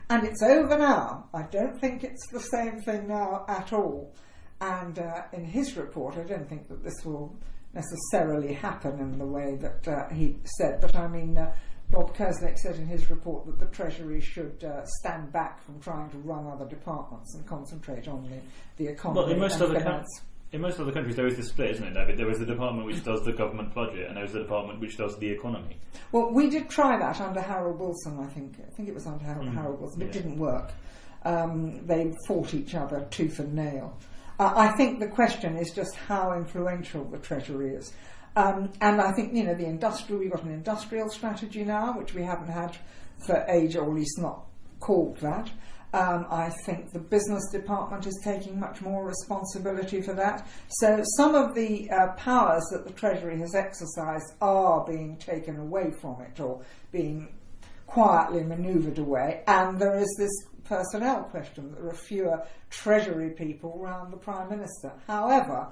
[0.09, 1.29] And it's over now.
[1.33, 4.13] I don't think it's the same thing now at all.
[4.61, 7.35] And uh, in his report, I don't think that this will
[7.73, 10.79] necessarily happen in the way that uh, he said.
[10.79, 11.53] But I mean, uh,
[11.89, 16.09] Bob Kerslake said in his report that the Treasury should uh, stand back from trying
[16.11, 20.21] to run other departments and concentrate on the, the economy well, in most other finance.
[20.55, 22.17] In most other countries, there is this split, isn't it, David?
[22.17, 24.95] There is the department which does the government budget, and there is the department which
[24.95, 25.75] does the economy.
[26.13, 28.55] Well, we did try that under Harold Wilson, I think.
[28.65, 30.01] I think it was under Harold, Mm, Harold Wilson.
[30.03, 30.11] It yeah.
[30.13, 30.71] didn't work.
[31.25, 33.97] Um, they fought each other tooth and nail.
[34.39, 37.91] Uh, I think the question is just how influential the Treasury is.
[38.37, 42.13] Um, and I think, you know, the industrial, we've got an industrial strategy now, which
[42.13, 42.77] we haven't had
[43.27, 44.45] for age, or at least not
[44.79, 45.49] called that.
[45.95, 50.45] Um, I think the business department is taking much more responsibility for that.
[50.67, 55.91] So some of the uh, powers that the Treasury has exercised are being taken away
[56.01, 57.29] from it or being
[57.87, 59.43] quietly manoeuvred away.
[59.47, 60.33] And there is this
[60.65, 61.73] personnel question.
[61.73, 64.91] There are fewer Treasury people around the Prime Minister.
[65.07, 65.71] However,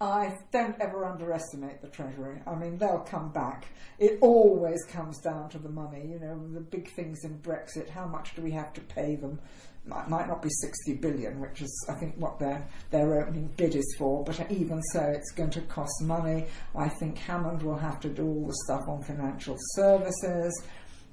[0.00, 2.40] I don't ever underestimate the Treasury.
[2.46, 3.66] I mean, they'll come back.
[3.98, 6.06] It always comes down to the money.
[6.06, 7.88] You know, the big things in Brexit.
[7.88, 9.40] How much do we have to pay them?
[9.86, 13.74] Might, might not be 60 billion, which is, I think, what their their opening bid
[13.74, 14.22] is for.
[14.22, 16.46] But even so, it's going to cost money.
[16.76, 20.62] I think Hammond will have to do all the stuff on financial services.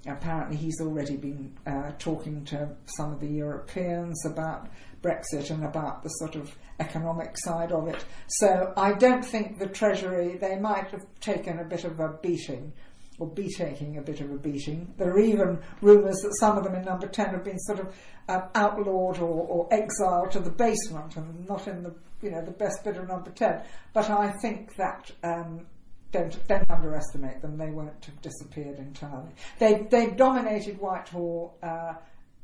[0.05, 4.67] Apparently, he's already been uh, talking to some of the Europeans about
[5.05, 8.03] Brexit and about the sort of economic side of it.
[8.27, 12.73] So I don't think the Treasury, they might have taken a bit of a beating,
[13.19, 14.93] or be taking a bit of a beating.
[14.97, 17.95] There are even rumours that some of them in number 10 have been sort of
[18.27, 22.51] uh, outlawed or, or exiled to the basement and not in the you know the
[22.51, 23.61] best bidder of number ten.
[23.93, 25.11] But I think that.
[25.23, 25.67] Um,
[26.11, 27.57] don't, don't underestimate them.
[27.57, 29.31] They won't have disappeared entirely.
[29.59, 31.57] They they dominated Whitehall.
[31.61, 31.95] Uh,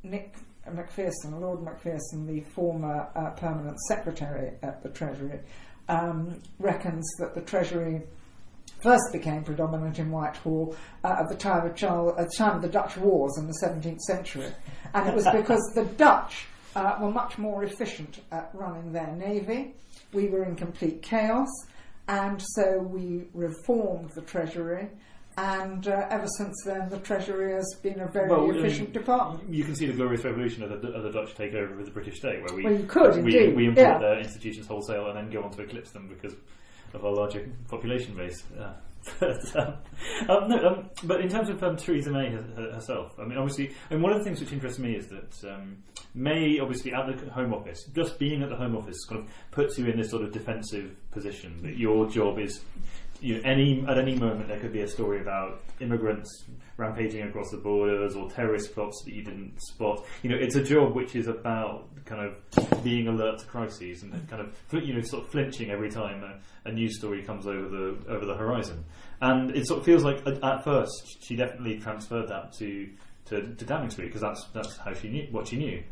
[0.03, 0.35] Nick
[0.69, 5.39] Macpherson, Lord Macpherson, the former uh, permanent secretary at the Treasury,
[5.89, 8.01] um, reckons that the Treasury
[8.81, 12.61] first became predominant in Whitehall uh, at the time of Charles, at the time of
[12.61, 14.51] the Dutch Wars in the 17th century,
[14.93, 16.45] and it was because the Dutch
[16.75, 19.75] uh, were much more efficient at running their navy.
[20.13, 21.49] We were in complete chaos,
[22.07, 24.89] and so we reformed the Treasury.
[25.41, 29.51] And uh, ever since then, the Treasury has been a very Well, efficient um, department.
[29.51, 32.19] You can see the glorious revolution of the, of the Dutch takeover of the British
[32.19, 33.97] state, where we Well, you could, we, indeed, we import yeah.
[33.97, 36.35] their institutions wholesale and then go on to eclipse them because
[36.93, 38.43] of our larger population base.
[38.59, 38.73] Uh,
[39.19, 39.73] but, um,
[40.29, 43.39] um, no, um, but in terms of um, Theresa May her- her- herself, I mean,
[43.39, 45.77] obviously, and one of the things which interests me is that um,
[46.13, 49.79] May, obviously, at the Home Office, just being at the Home Office, kind of puts
[49.79, 52.61] you in this sort of defensive position that your job is
[53.21, 56.45] you know, any at any moment there could be a story about immigrants
[56.77, 60.03] rampaging across the borders or terrorist plots that you didn't spot.
[60.23, 64.27] You know, it's a job which is about kind of being alert to crises and
[64.27, 67.69] kind of you know sort of flinching every time a, a news story comes over
[67.69, 68.83] the over the horizon.
[69.21, 72.89] And it sort of feels like at, at first she definitely transferred that to
[73.25, 75.83] to, to Downing Street because that's that's how she knew what she knew.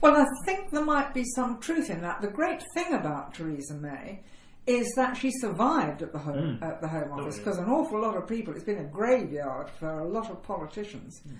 [0.00, 2.20] Well, I think there might be some truth in that.
[2.20, 4.22] The great thing about Theresa May
[4.66, 7.44] is that she survived at the home at the Home Office yeah.
[7.44, 8.54] because an awful lot of people.
[8.54, 11.38] It's been a graveyard for a lot of politicians, and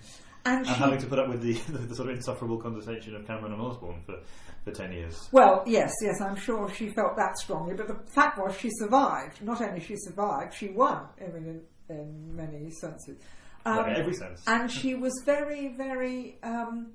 [0.59, 0.73] And she.
[0.75, 4.01] having to put up with the, the, sort of insufferable condescension of Cameron and Osborne
[4.07, 4.19] for,
[4.65, 5.29] for ten years.
[5.33, 9.43] Well, yes, yes, I'm sure she felt that strongly, but the fact was she survived.
[9.43, 11.07] Not only she survived, she won.
[11.21, 13.19] I mean, in, in many senses.
[13.65, 14.45] Um, every sense.
[14.47, 16.39] and she was very, very.
[16.45, 16.93] Um,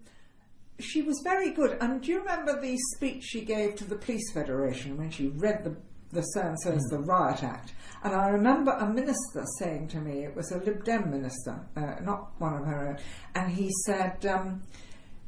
[0.79, 1.77] she was very good.
[1.81, 5.63] And do you remember the speech she gave to the Police Federation when she read
[5.63, 5.75] the
[6.11, 7.73] the so and so's the Riot Act?
[8.03, 11.95] And I remember a minister saying to me, it was a Lib Dem minister, uh,
[12.03, 12.97] not one of her own,
[13.35, 14.63] and he said, um,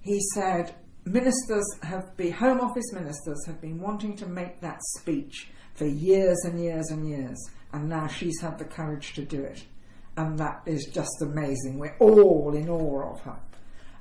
[0.02, 5.50] he said, ministers have been Home Office ministers have been wanting to make that speech
[5.76, 7.38] for years and years and years,
[7.74, 9.64] and now she's had the courage to do it,
[10.18, 11.78] and that is just amazing.
[11.78, 13.40] We're all in awe of her.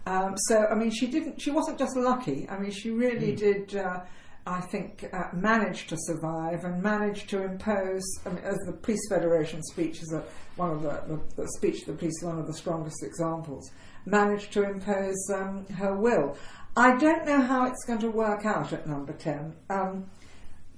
[0.05, 1.41] Um, so, I mean, she didn't.
[1.41, 2.49] She wasn't just lucky.
[2.49, 3.77] I mean, she really did.
[3.77, 4.01] Uh,
[4.47, 8.03] I think uh, manage to survive and managed to impose.
[8.27, 10.25] I mean, as the Police Federation speech is a,
[10.57, 13.71] one of the, the, the speech of the police, is one of the strongest examples.
[14.05, 16.37] Managed to impose um, her will.
[16.77, 19.55] I don't know how it's going to work out at Number Ten.
[19.71, 20.07] Um,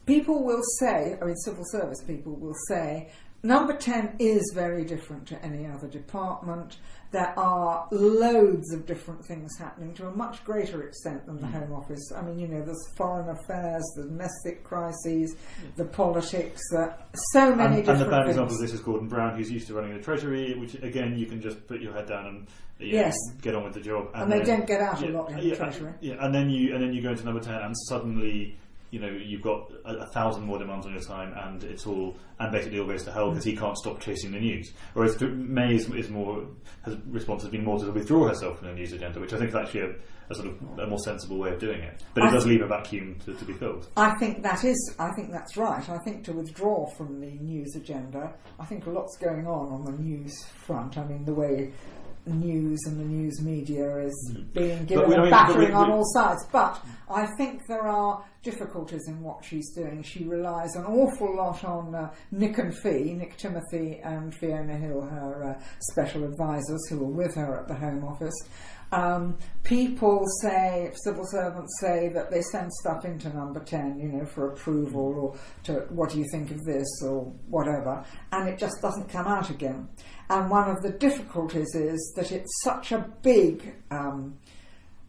[0.04, 3.10] people will say, I mean, civil service people will say,
[3.42, 6.76] number 10 is very different to any other department.
[7.14, 11.72] There are loads of different things happening to a much greater extent than the Home
[11.72, 12.10] Office.
[12.12, 15.36] I mean, you know, there's foreign affairs, the domestic crises,
[15.76, 16.88] the politics, uh,
[17.32, 18.30] so many And, and the bad things.
[18.30, 21.26] example of this is Gordon Brown, who's used to running the Treasury, which again you
[21.26, 22.46] can just put your head down and know,
[22.80, 23.14] Yes.
[23.40, 24.08] get on with the job.
[24.12, 25.92] And they then- don't get out a lot in the Treasury.
[26.00, 28.58] Yeah, and then you and then you go into number ten, and suddenly
[28.94, 32.16] you know you've got a, a thousand more demands on your time, and it's all
[32.38, 34.72] and basically all goes to hell because he can't stop chasing the news.
[34.92, 36.46] Whereas May is, is more
[36.82, 39.50] has response has been more to withdraw herself from the news agenda, which I think
[39.50, 39.90] is actually a,
[40.30, 42.02] a sort of a more sensible way of doing it.
[42.14, 43.88] But it I- does leave a vacuum to, to be filled.
[43.96, 44.94] I think that is.
[45.00, 45.86] I think that's right.
[45.88, 49.84] I think to withdraw from the news agenda, I think a lot's going on on
[49.84, 50.32] the news
[50.66, 50.96] front.
[50.98, 51.72] I mean, the way
[52.26, 56.46] news and the news media is being given a battering we- on all sides.
[56.52, 60.02] But I think there are difficulties in what she's doing.
[60.02, 65.00] She relies an awful lot on uh, Nick and Fee, Nick Timothy and Fiona Hill,
[65.02, 68.34] her uh, special advisors who are with her at the Home Office.
[68.92, 74.26] Um, people say, civil servants say that they send stuff into number 10, you know,
[74.26, 78.80] for approval or to what do you think of this or whatever, and it just
[78.80, 79.88] doesn't come out again.
[80.30, 84.38] And one of the difficulties is that it's such a big, um,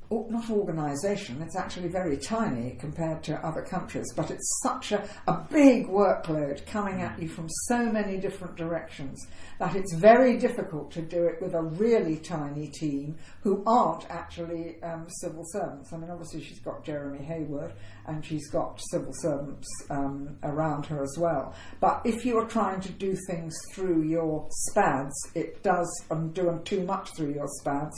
[0.09, 5.45] not organisation, it's actually very tiny compared to other countries, but it's such a, a
[5.51, 9.25] big workload coming at you from so many different directions
[9.59, 14.81] that it's very difficult to do it with a really tiny team who aren't actually
[14.83, 15.93] um, civil servants.
[15.93, 17.73] I mean, obviously, she's got Jeremy Heywood
[18.07, 21.53] and she's got civil servants um, around her as well.
[21.79, 26.83] But if you're trying to do things through your SPADs, it does, um, doing too
[26.83, 27.95] much through your SPADs,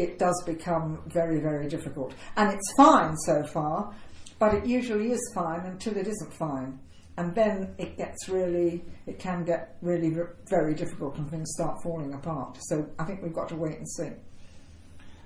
[0.00, 2.14] it does become very, very difficult.
[2.36, 3.94] And it's fine so far,
[4.38, 6.78] but it usually is fine until it isn't fine.
[7.18, 10.16] And then it gets really, it can get really
[10.48, 12.56] very difficult and things start falling apart.
[12.62, 14.10] So I think we've got to wait and see.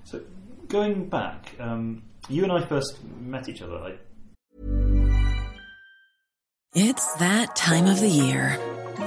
[0.03, 0.21] So
[0.67, 3.77] going back, um, you and I first met each other.
[3.77, 3.97] I,
[6.73, 8.59] It's that time of the year.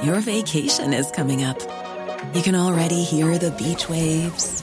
[0.03, 1.61] Your vacation is coming up.
[2.35, 4.63] You can already hear the beach waves,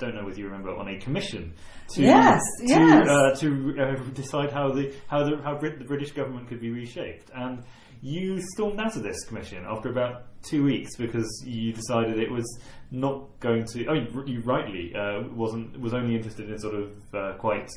[0.00, 1.52] Don't know whether you remember on a commission
[1.94, 3.08] to Yes, to, yes.
[3.08, 6.70] Uh, to uh, decide how the how the how Brit- the British government could be
[6.70, 7.62] reshaped, and
[8.02, 12.46] you stormed out of this commission after about two weeks because you decided it was
[12.90, 13.86] not going to.
[13.88, 17.68] I mean, you rightly uh, wasn't was only interested in sort of uh, quite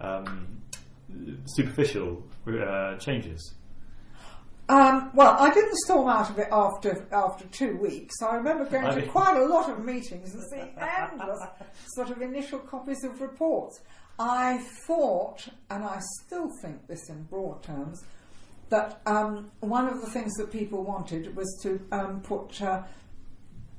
[0.00, 0.46] um,
[1.46, 3.54] superficial uh, changes.
[4.68, 8.14] Um, well, I didn't storm out of it after after two weeks.
[8.22, 11.40] I remember going I to mean- quite a lot of meetings and seeing endless
[11.94, 13.80] sort of initial copies of reports.
[14.18, 18.02] I thought, and I still think this in broad terms,
[18.68, 22.82] that um, one of the things that people wanted was to um, put uh,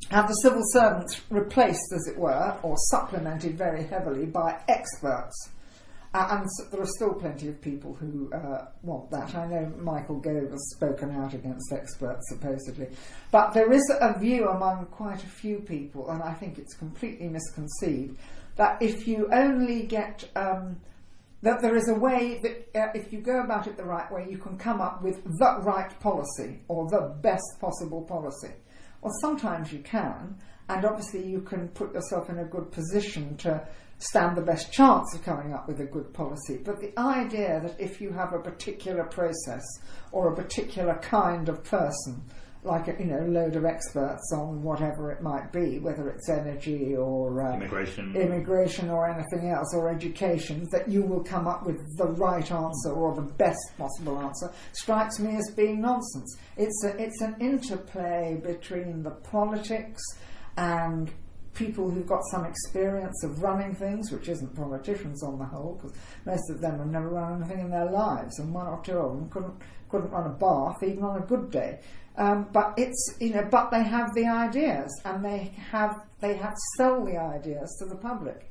[0.09, 5.35] have the civil servants replaced, as it were, or supplemented very heavily by experts.
[6.11, 9.35] And there are still plenty of people who uh, want that.
[9.35, 12.87] I know Michael Gove has spoken out against experts, supposedly.
[13.31, 17.27] But there is a view among quite a few people, and I think it's completely
[17.27, 18.17] misconceived,
[18.55, 20.27] that if you only get.
[20.35, 20.77] Um,
[21.41, 24.27] that there is a way that uh, if you go about it the right way,
[24.29, 28.51] you can come up with the right policy or the best possible policy.
[29.01, 30.35] Well, sometimes you can,
[30.67, 33.65] and obviously you can put yourself in a good position to
[33.99, 36.57] stand the best chance of coming up with a good policy.
[36.63, 39.63] But the idea that if you have a particular process
[40.11, 42.23] or a particular kind of person,
[42.63, 46.95] like a you know load of experts on whatever it might be, whether it's energy
[46.95, 48.15] or uh, Immigration.
[48.15, 52.91] immigration or anything else or education, that you will come up with the right answer
[52.91, 56.37] or the best possible answer strikes me as being nonsense.
[56.57, 60.01] It's a, it's an interplay between the politics
[60.57, 61.09] and
[61.53, 65.97] people who've got some experience of running things, which isn't politicians on the whole, because
[66.25, 69.15] most of them have never run anything in their lives, and one or two of
[69.15, 69.53] them couldn't
[69.89, 71.79] couldn't run a bath even on a good day.
[72.17, 76.55] Um, but it's you know, but they have the ideas, and they have they have
[76.77, 78.49] sell the ideas to the public,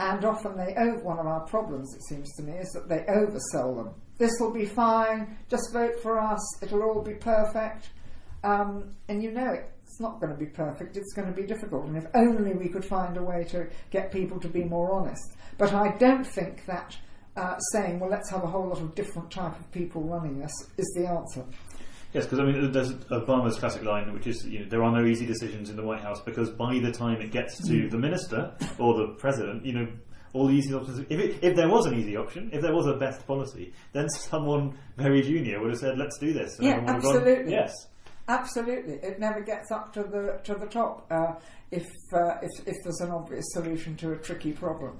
[0.00, 1.02] and often they over.
[1.04, 3.94] One of our problems, it seems to me, is that they oversell them.
[4.18, 5.36] This will be fine.
[5.50, 6.62] Just vote for us.
[6.62, 7.90] It'll all be perfect.
[8.42, 10.98] Um, and you know it, it's not going to be perfect.
[10.98, 11.86] It's going to be difficult.
[11.86, 15.32] And if only we could find a way to get people to be more honest.
[15.56, 16.94] But I don't think that
[17.34, 20.52] uh, saying, well, let's have a whole lot of different type of people running us
[20.76, 21.46] is the answer.
[22.12, 25.06] Yes, because I mean, there's Obama's classic line, which is, you know, there are no
[25.06, 27.68] easy decisions in the White House because by the time it gets Mm.
[27.68, 29.88] to the minister or the president, you know,
[30.34, 30.98] all the easy options.
[31.08, 34.10] If, it, if there was an easy option, if there was a best policy, then
[34.10, 37.52] someone very junior would have said, "Let's do this." And Yeah, have gone, absolutely.
[37.52, 37.72] yes.
[38.28, 41.34] Absolutely, it never gets up to the to the top uh,
[41.70, 44.98] if, uh, if if there's an obvious solution to a tricky problem.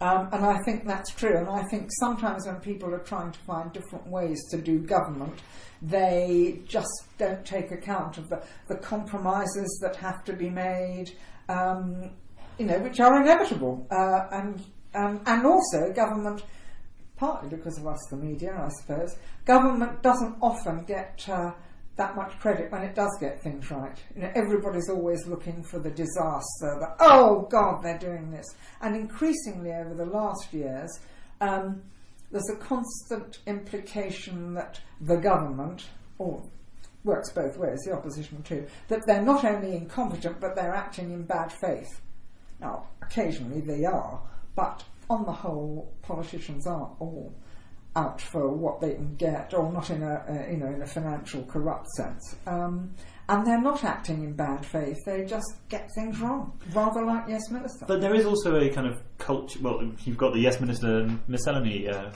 [0.00, 1.36] Um, and I think that's true.
[1.36, 5.40] And I think sometimes when people are trying to find different ways to do government,
[5.82, 11.16] they just don't take account of the, the compromises that have to be made,
[11.48, 12.10] um,
[12.58, 13.86] you know, which are inevitable.
[13.90, 14.64] Uh, and,
[14.94, 16.44] um, and also, government,
[17.16, 21.28] partly because of us, the media, I suppose, government doesn't often get.
[21.28, 21.52] Uh,
[21.98, 23.98] that much credit when it does get things right.
[24.14, 26.78] You know, everybody's always looking for the disaster.
[26.78, 28.46] The, oh God, they're doing this.
[28.80, 30.88] And increasingly over the last years,
[31.40, 31.82] um,
[32.30, 35.86] there's a constant implication that the government,
[36.18, 36.42] or
[37.02, 41.24] works both ways, the opposition too, that they're not only incompetent but they're acting in
[41.24, 42.00] bad faith.
[42.60, 44.20] Now, occasionally they are,
[44.54, 47.32] but on the whole, politicians aren't all
[47.96, 50.86] out for what they can get, or not in a, a you know in a
[50.86, 52.36] financial corrupt sense.
[52.46, 52.94] Um,
[53.30, 57.50] and they're not acting in bad faith; they just get things wrong, rather like Yes
[57.50, 57.84] Minister.
[57.86, 59.58] But there is also a kind of culture.
[59.60, 62.10] Well, you've got the Yes Minister miscellany uh,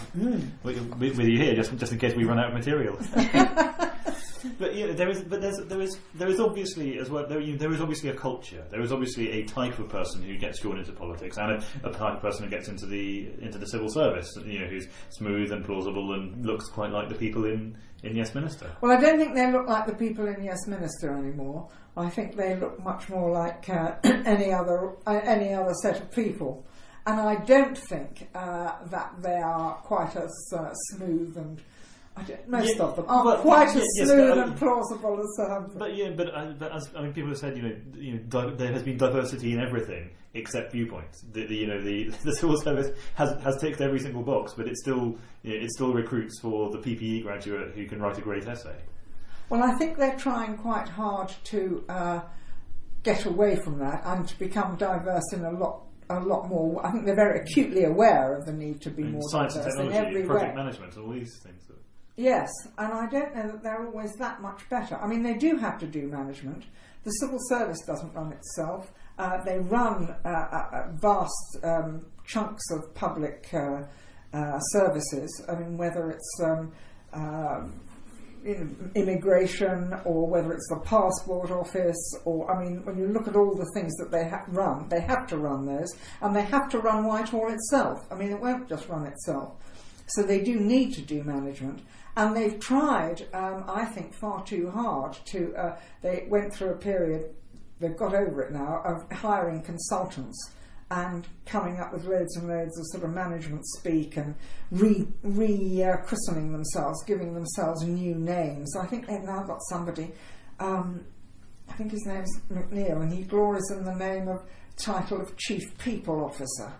[0.62, 2.98] with, with you here, just just in case we run out of material.
[4.59, 7.26] but yeah, there is, but there's, there is, there is obviously as well.
[7.26, 8.64] There, you, there is obviously a culture.
[8.70, 11.93] There is obviously a type of person who gets drawn into politics, and a, a
[11.93, 14.28] type of person who gets into the into the civil service.
[14.45, 18.34] You know, who's smooth and plausible and looks quite like the people in in Yes
[18.34, 18.70] Minister.
[18.80, 21.68] Well, I don't think they look like the people in Yes Minister anymore.
[21.97, 26.11] I think they look much more like uh, any other uh, any other set of
[26.11, 26.66] people,
[27.07, 31.62] and I don't think uh, that they are quite as uh, smooth and.
[32.16, 34.56] I don't, most Yeah, of them aren't but- quite yeah, as yes, smooth but, and
[34.56, 37.62] plausible as um, But yeah, but, uh, but as I mean, people have said, you
[37.62, 41.22] know, you know, di- there has been diversity in everything except viewpoints.
[41.32, 44.66] The, the, you know, the, the civil service has has ticked every single box, but
[44.68, 48.22] it still you know, it still recruits for the PPE graduate who can write a
[48.22, 48.76] great essay.
[49.48, 52.20] Well, I think they're trying quite hard to uh,
[53.02, 56.84] get away from that and to become diverse in a lot, a lot more.
[56.86, 59.64] I think they're very acutely aware of the need to be And more science and
[59.64, 60.62] diverse in technology, every project way.
[60.62, 61.66] management, all these things.
[61.66, 61.76] That,
[62.16, 64.96] Yes, and I don't know that they're always that much better.
[64.96, 66.64] I mean, they do have to do management.
[67.04, 68.92] The civil service doesn't run itself.
[69.18, 73.84] Uh, they run uh, uh, uh, vast um, chunks of public uh,
[74.32, 75.44] uh, services.
[75.48, 76.72] I mean, whether it's um,
[78.44, 83.54] immigration or whether it's the passport office or I mean when you look at all
[83.54, 85.88] the things that they ha- run they have to run those
[86.20, 89.52] and they have to run Whitehall itself I mean it won't just run itself
[90.08, 91.82] so they do need to do management
[92.16, 96.76] and they've tried um, I think far too hard to uh, they went through a
[96.76, 97.34] period
[97.80, 100.52] they've got over it now of hiring consultants
[100.92, 104.34] and coming up with loads and loads of sort of management speak and
[104.70, 108.76] re, re uh, christening themselves, giving themselves new names.
[108.76, 110.12] I think they've now got somebody,
[110.60, 111.04] um,
[111.68, 114.42] I think his name's McNeil, and he glories in the name of
[114.76, 116.72] title of Chief People Officer.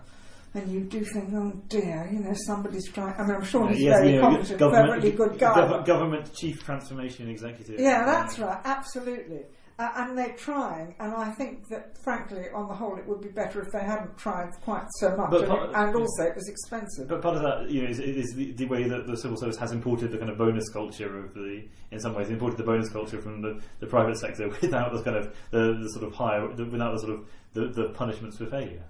[0.55, 3.15] And you do think, oh dear, you know, somebody's trying.
[3.17, 5.53] I mean, I'm sure he's Yes, very competent, very good guy.
[5.55, 7.79] gov- government chief transformation executive.
[7.79, 9.41] Yeah, that's right, absolutely.
[9.79, 13.29] Uh, and they're trying, and I think that, frankly, on the whole, it would be
[13.29, 15.31] better if they hadn't tried quite so much.
[15.31, 17.07] But and, it- and also, it was expensive.
[17.07, 19.57] But part of that, you know, is, is the, the way that the civil service
[19.57, 22.89] has imported the kind of bonus culture of the, in some ways, imported the bonus
[22.89, 26.47] culture from the, the private sector without the kind of the, the sort of higher,
[26.53, 28.83] the, without the sort of the, the punishments for failure.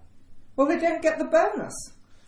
[0.55, 1.73] Well, they don't get the bonus.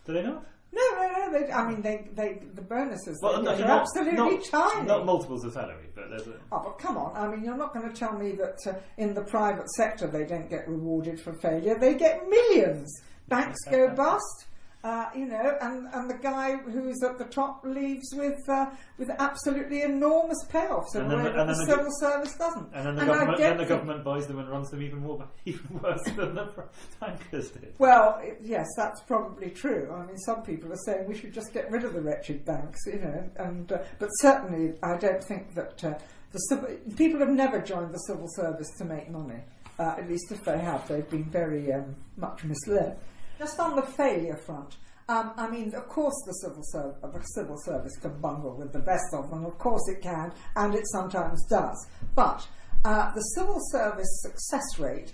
[0.06, 0.46] Do they not?
[0.72, 1.32] No, no, no.
[1.40, 4.88] They, I mean, they, they, the bonuses Well, they no, are not, absolutely not, tiny.
[4.88, 6.34] not multiples of salary, but there's a.
[6.52, 7.16] Oh, but come on.
[7.16, 10.26] I mean, you're not going to tell me that uh, in the private sector they
[10.26, 11.78] don't get rewarded for failure.
[11.80, 12.94] They get millions.
[13.30, 14.46] Banks go bust.
[14.86, 18.68] Uh, you know, and, and the guy who's at the top leaves with uh,
[19.00, 22.70] with absolutely enormous payoffs And then the- and the the civil go- service doesn't.
[22.72, 25.28] And then the And government, then the government buys them and runs them even more,
[25.46, 26.66] even worse than the
[27.02, 27.74] bankers did.
[27.80, 29.92] Well, yes, that's probably true.
[29.92, 32.80] I mean, some people are saying we should just get rid of the wretched banks,
[32.86, 33.28] you know.
[33.38, 35.98] And uh, but certainly, I don't think that uh,
[36.32, 39.42] the people have never joined the civil service to make money.
[39.80, 43.00] Uh, at least if they have, they've been very um, much misled.
[43.38, 44.78] Just on the failure front.
[45.08, 48.80] Um, I mean, of course, the civil, serv- the civil service can bungle with the
[48.80, 49.46] best of them.
[49.46, 51.88] Of course, it can, and it sometimes does.
[52.16, 52.48] But
[52.84, 55.14] uh, the civil service success rate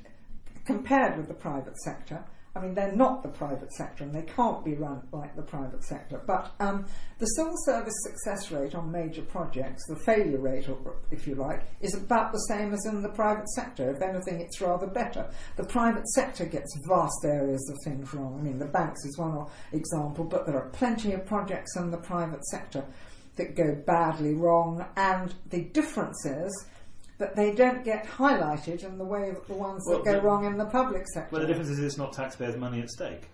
[0.65, 2.23] compared with the private sector.
[2.53, 5.83] I mean, they're not the private sector and they can't be run like the private
[5.85, 6.21] sector.
[6.27, 6.85] But um,
[7.17, 10.67] the civil service success rate on major projects, the failure rate,
[11.11, 13.89] if you like, is about the same as in the private sector.
[13.89, 15.29] If anything, it's rather better.
[15.55, 18.37] The private sector gets vast areas of things wrong.
[18.39, 21.97] I mean, the banks is one example, but there are plenty of projects in the
[21.97, 22.83] private sector
[23.37, 24.85] that go badly wrong.
[24.97, 26.65] And the difference is
[27.21, 30.21] that they don't get highlighted in the way that the ones Well, that go the-
[30.21, 31.29] wrong in the public sector.
[31.31, 33.29] Well, the difference is it's not taxpayers' money at stake.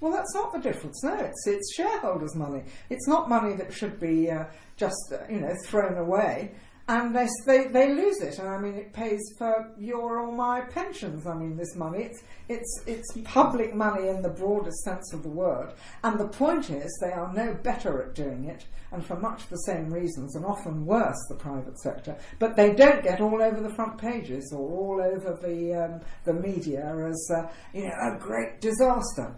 [0.00, 1.02] Well, that's not the difference.
[1.04, 2.62] No, it's it's shareholders' money.
[2.90, 4.44] It's not money that should be uh,
[4.76, 6.52] just uh, you know thrown away,
[6.86, 7.26] and they,
[7.68, 8.38] they lose it.
[8.38, 11.26] And I mean, it pays for your or my pensions.
[11.26, 15.30] I mean, this money it's it's it's public money in the broadest sense of the
[15.30, 15.72] word.
[16.02, 19.56] And the point is, they are no better at doing it, and for much the
[19.56, 22.16] same reasons, and often worse, the private sector.
[22.38, 26.34] But they don't get all over the front pages or all over the um, the
[26.34, 29.34] media as uh, you know a great disaster.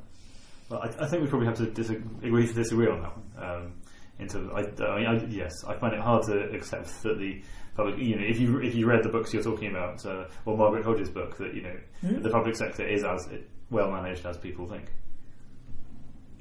[0.69, 3.45] Well, I, I think we probably have to disagree, agree to disagree on that.
[3.45, 3.75] Um,
[4.19, 7.43] In terms, of, I, I I, yes, I find it hard to accept that the
[7.77, 10.57] public, you know, if you if you read the books you're talking about, uh, or
[10.57, 12.23] Margaret Hodge's book, that you know, Hmm?
[12.23, 13.29] the public sector is as
[13.71, 14.91] well managed as people think.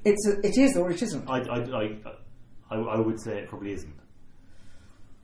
[0.05, 1.27] It's a, it is or it isn't.
[1.29, 1.97] I, I, I,
[2.69, 3.93] I, I would say it probably isn't.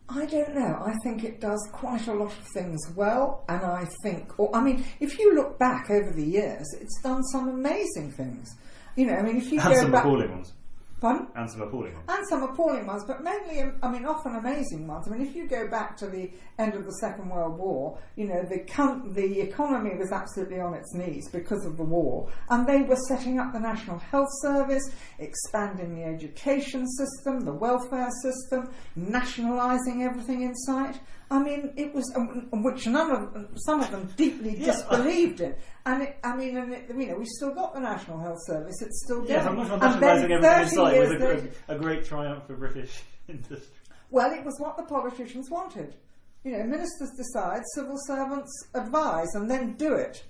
[0.09, 0.83] I don't know.
[0.85, 4.61] I think it does quite a lot of things well, and I think, or I
[4.61, 8.53] mean, if you look back over the years, it's done some amazing things.
[8.97, 10.53] You know, I mean, if you And go some back, appalling ones.
[11.01, 11.27] Pardon?
[11.35, 12.05] And some appalling ones.
[12.07, 15.07] and some appalling ones, but mainly, um, I mean, often amazing ones.
[15.07, 18.27] I mean, if you go back to the end of the Second World War, you
[18.27, 22.65] know, the com- the economy was absolutely on its knees because of the war, and
[22.67, 24.83] they were setting up the National Health Service,
[25.19, 30.99] expanding the education system, the welfare system, nationalising everything in sight.
[31.31, 35.55] I mean, it was um, which none of some of them deeply Yeah, disbelieved in,
[35.85, 38.81] and it, I mean, and it, you know, we've still got the National Health Service;
[38.81, 39.59] it's still Yes, going.
[39.59, 42.03] I'm not sure And then nationalising everything in 30 sight was a, a, a great
[42.05, 43.67] triumph for British industry.
[44.09, 45.95] well, it was what the politicians wanted.
[46.43, 50.23] You know, ministers decide, civil servants advise, and then do it.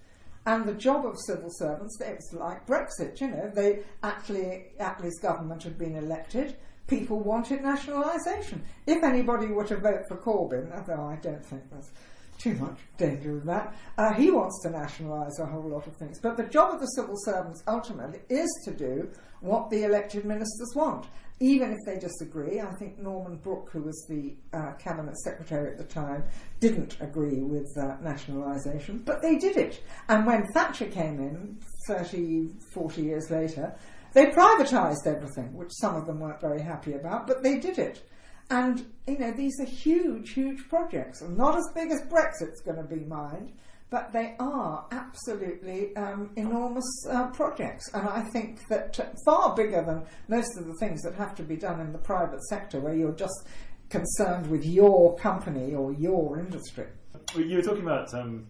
[0.46, 5.20] And the job of civil servants, it was like Brexit, you know, they Attlee, Attlee's
[5.20, 6.58] government had been elected,
[6.92, 8.62] people wanted nationalisation.
[8.86, 11.90] If anybody were to vote for Corbyn, although I don't think there's
[12.38, 16.20] too much danger of that, uh, he wants to nationalise a whole lot of things.
[16.20, 20.74] But the job of the civil servants ultimately is to do what the elected ministers
[20.76, 21.08] want
[21.42, 25.78] even if they disagree, I think Norman Brooke, who was the uh, cabinet secretary at
[25.80, 26.24] the time,
[26.60, 29.84] didn't agree with uh, nationalisation, but they did it.
[30.08, 33.76] And when Thatcher came in 30, 40 years later,
[34.14, 38.04] they privatised everything, which some of them weren't very happy about, but they did it.
[38.50, 41.22] And, you know, these are huge, huge projects.
[41.22, 43.54] Not as big as Brexit's going to be, mind,
[43.90, 47.90] but they are absolutely um, enormous uh, projects.
[47.94, 51.56] And I think that far bigger than most of the things that have to be
[51.56, 53.48] done in the private sector, where you're just
[53.90, 56.88] concerned with your company or your industry.
[57.34, 58.48] Well, You were talking about um,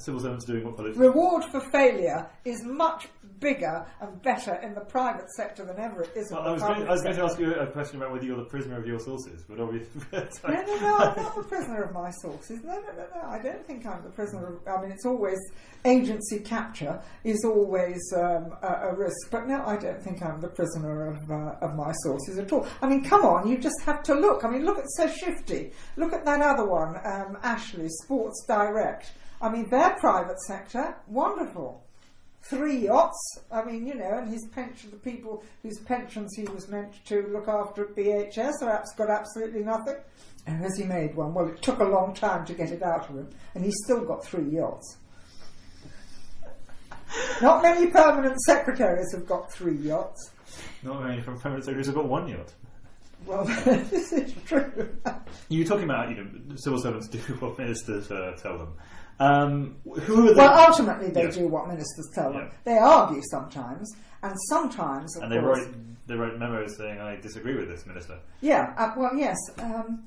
[0.00, 1.06] civil servants doing what politicians.
[1.06, 6.12] Reward for failure is much bigger and better in the private sector than ever it
[6.14, 7.66] is in Well, the I was, public going, I was going to ask you a
[7.66, 10.00] question about whether you're the prisoner of your sources, but obviously.
[10.50, 12.60] No, no, no, I'm not the prisoner of my sources.
[12.64, 13.28] No, no, no, no.
[13.28, 14.68] I don't think I'm the prisoner of.
[14.68, 15.38] I mean, it's always
[15.84, 20.48] agency capture is always um, a, a risk, but no, I don't think I'm the
[20.48, 22.66] prisoner of uh, of my sources at all.
[22.82, 24.44] I mean, come on, you just have to look.
[24.44, 25.72] I mean, look at Sir Shifty.
[25.96, 29.12] Look at that other one, um, Ashley Sports Direct.
[29.40, 31.82] I mean, their private sector, wonderful.
[32.42, 33.38] Three yachts.
[33.50, 37.26] I mean, you know, and his pension, the people whose pensions he was meant to
[37.32, 39.96] look after at BHS, are got absolutely nothing.
[40.46, 41.34] And has he made one?
[41.34, 44.04] Well, it took a long time to get it out of him, and he's still
[44.04, 44.96] got three yachts.
[47.42, 50.30] Not many permanent secretaries have got three yachts.
[50.82, 52.52] Not many permanent secretaries have got one yacht.
[53.26, 54.96] Well, this is true.
[55.48, 58.74] You were talking about, you know, civil servants do what ministers uh, tell them.
[59.20, 60.34] Um, who.
[60.34, 61.30] Well, ultimately, they Yeah.
[61.30, 62.48] do what ministers tell them.
[62.50, 62.56] Yeah.
[62.64, 63.92] They argue sometimes,
[64.22, 65.74] and sometimes, of and they course, wrote,
[66.06, 68.18] they wrote memos saying, I disagree with this minister.
[68.40, 69.36] Yeah, uh, well, yes.
[69.58, 70.04] Um,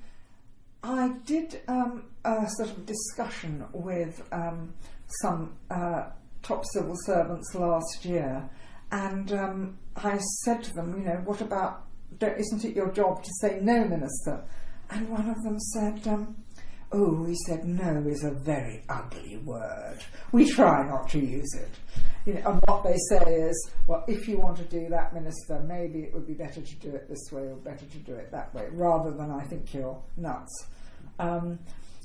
[0.83, 4.73] I did um, a sort of discussion with um,
[5.21, 6.09] some uh,
[6.41, 8.49] top civil servants last year,
[8.91, 11.83] and um, I said to them, you know, what about,
[12.19, 14.43] isn't it your job to say no, Minister?
[14.89, 16.35] And one of them said, um,
[16.93, 19.99] oh, he said, no is a very ugly word.
[20.31, 21.71] We try not to use it.
[22.25, 25.59] You know, and what they say is, well, if you want to do that, Minister,
[25.59, 28.31] maybe it would be better to do it this way or better to do it
[28.31, 30.67] that way, rather than I think you're nuts.
[31.19, 31.59] Um,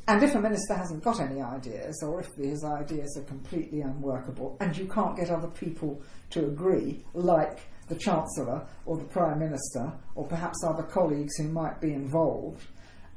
[0.08, 4.56] and if a minister hasn't got any ideas, or if his ideas are completely unworkable,
[4.58, 9.92] and you can't get other people to agree, like the Chancellor or the Prime Minister,
[10.14, 12.66] or perhaps other colleagues who might be involved,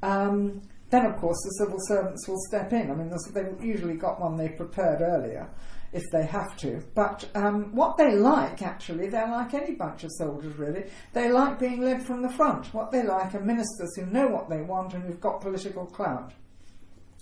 [0.04, 0.62] um,
[0.92, 2.92] then of course the civil servants will step in.
[2.92, 5.50] I mean, they've usually got one they prepared earlier
[5.94, 6.82] if they have to.
[6.96, 10.86] But um, what they like, actually, they're like any bunch of soldiers, really.
[11.14, 12.74] They like being led from the front.
[12.74, 16.34] What they like are ministers who know what they want and who've got political clout.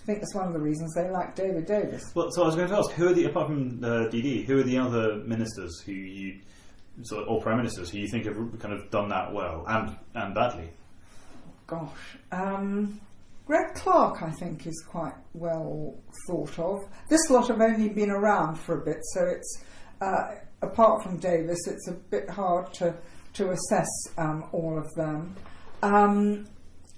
[0.00, 2.12] I think that's one of the reasons they like David Davis.
[2.14, 4.58] Well, so I was going to ask, who are the, apart from uh, DD, who
[4.58, 6.40] are the other ministers who you,
[7.02, 9.96] sort of, or prime ministers who you think have kind of done that well and,
[10.14, 10.70] and badly?
[11.66, 12.16] Gosh.
[12.32, 13.00] Um,
[13.46, 16.78] Greg Clark, I think, is quite well thought of.
[17.08, 19.64] This lot have only been around for a bit, so it's,
[20.00, 22.94] uh, apart from Davis, it's a bit hard to,
[23.34, 23.88] to assess
[24.18, 25.34] um, all of them.
[25.82, 26.46] Um,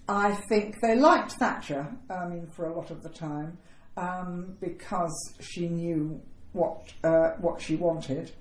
[0.08, 3.56] I think they liked Thatcher, I mean, for a lot of the time,
[3.96, 6.20] um, because she knew
[6.52, 8.32] what, uh, what she wanted.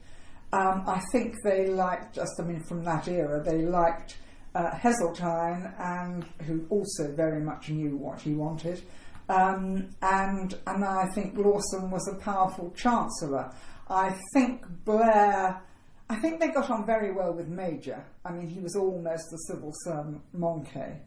[0.53, 4.17] Um, I think they liked, just I mean, from that era, they liked
[4.55, 8.81] uh, Heseltine, and who also very much knew what he wanted.
[9.29, 13.51] Um, and and I think Lawson was a powerful chancellor.
[13.89, 15.61] I think Blair.
[16.09, 18.03] I think they got on very well with Major.
[18.25, 20.99] I mean, he was almost a civil servant, Moncey.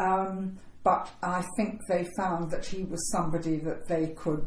[0.00, 4.44] Um, but I think they found that he was somebody that they could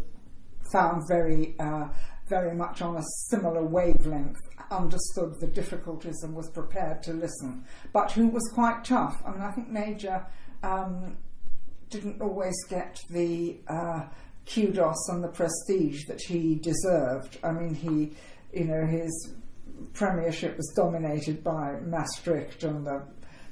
[0.73, 1.87] found very uh,
[2.27, 4.39] very much on a similar wavelength,
[4.71, 9.21] understood the difficulties and was prepared to listen, but who was quite tough.
[9.25, 10.25] I mean, I think Major
[10.63, 11.17] um,
[11.89, 14.05] didn't always get the uh,
[14.51, 17.37] kudos and the prestige that he deserved.
[17.43, 18.13] I mean, he,
[18.53, 19.33] you know, his
[19.93, 23.03] premiership was dominated by Maastricht and the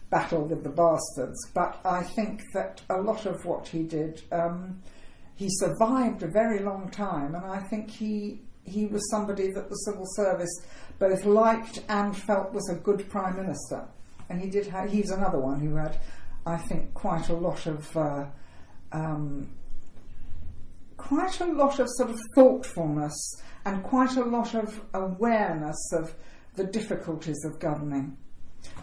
[0.09, 4.23] battle with the bastards, but I think that a lot of what he did.
[4.31, 4.81] Um,
[5.35, 9.75] he survived a very long time, and I think he he was somebody that the
[9.75, 10.53] civil service
[10.99, 13.87] both liked and felt was a good prime minister.
[14.29, 14.67] And he did.
[14.67, 15.97] Have, he's another one who had,
[16.45, 17.97] I think, quite a lot of.
[17.97, 18.25] Uh,
[18.91, 19.49] um,
[20.97, 26.13] quite a lot of sort of thoughtfulness and quite a lot of awareness of
[26.55, 28.17] the difficulties of governing.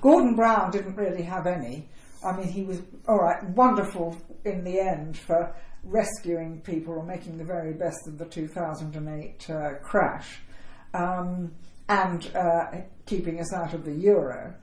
[0.01, 1.89] Gordon Brown didn't really have any.
[2.25, 5.55] I mean, he was all right, wonderful in the end for
[5.85, 10.41] rescuing people or making the very best of the 2008 uh, crash
[10.95, 11.55] um,
[11.89, 12.67] and uh,
[13.07, 14.55] keeping us out of the euro.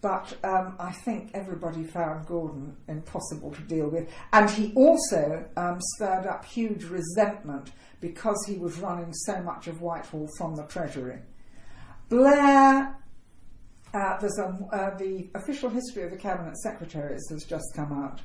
[0.00, 4.08] But um, I think everybody found Gordon impossible to deal with.
[4.32, 7.70] And he also um, stirred up huge resentment
[8.00, 11.18] because he was running so much of Whitehall from the Treasury.
[12.08, 12.96] Blair,
[13.92, 18.20] uh, there's a, uh, the official history of the Cabinet Secretaries has just come out.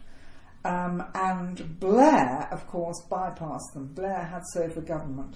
[0.64, 3.88] Um, and Blair, of course, bypassed them.
[3.94, 5.36] Blair had sofa government.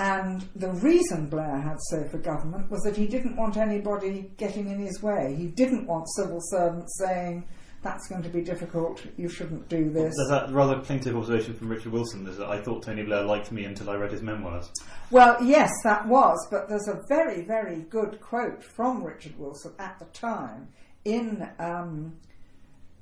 [0.00, 4.78] And the reason Blair had sofa government was that he didn't want anybody getting in
[4.78, 5.34] his way.
[5.36, 7.46] He didn't want civil servants saying,
[7.82, 10.14] that's going to be difficult, you shouldn't do this.
[10.16, 13.52] There's that rather plaintive observation from Richard Wilson is that I thought Tony Blair liked
[13.52, 14.70] me until I read his memoirs.
[15.10, 19.98] Well, yes, that was, but there's a very, very good quote from Richard Wilson at
[19.98, 20.68] the time
[21.04, 22.16] in um,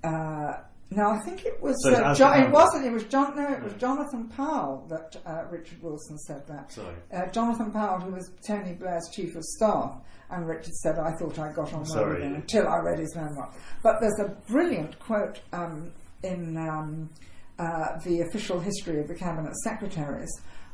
[0.02, 0.54] uh,
[0.90, 1.76] no, I think it was.
[1.84, 2.86] So uh, jo- it wasn't.
[2.86, 3.36] It was John.
[3.36, 6.72] No, it was Jonathan Powell that uh, Richard Wilson said that.
[6.72, 6.94] Sorry.
[7.12, 11.38] Uh, Jonathan Powell, who was Tony Blair's chief of staff, and Richard said, "I thought
[11.38, 14.98] I got on well with him until I read his memoir." But there's a brilliant
[14.98, 17.10] quote um, in um,
[17.58, 20.30] uh, the official history of the cabinet secretaries,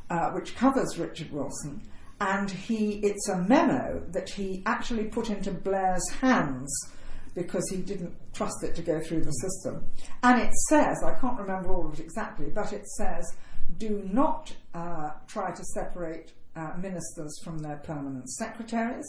[0.09, 1.81] uh, which covers Richard Wilson,
[2.21, 2.99] and he.
[3.03, 6.71] It's a memo that he actually put into Blair's hands
[7.35, 9.85] because he didn't trust it to go through the system.
[10.23, 13.25] And it says, I can't remember all of it exactly, but it says,
[13.77, 19.05] do not uh, try to separate uh, ministers from their permanent secretaries,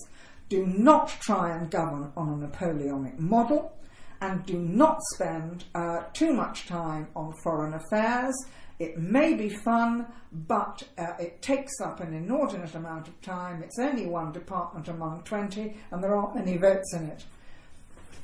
[0.49, 3.72] do not try and govern on a Napoleonic model,
[4.20, 8.35] and do not spend uh, too much time on foreign affairs.
[8.79, 13.62] It may be fun, but uh, it takes up an inordinate amount of time.
[13.62, 17.24] It's only one department among 20, and there aren't many votes in it.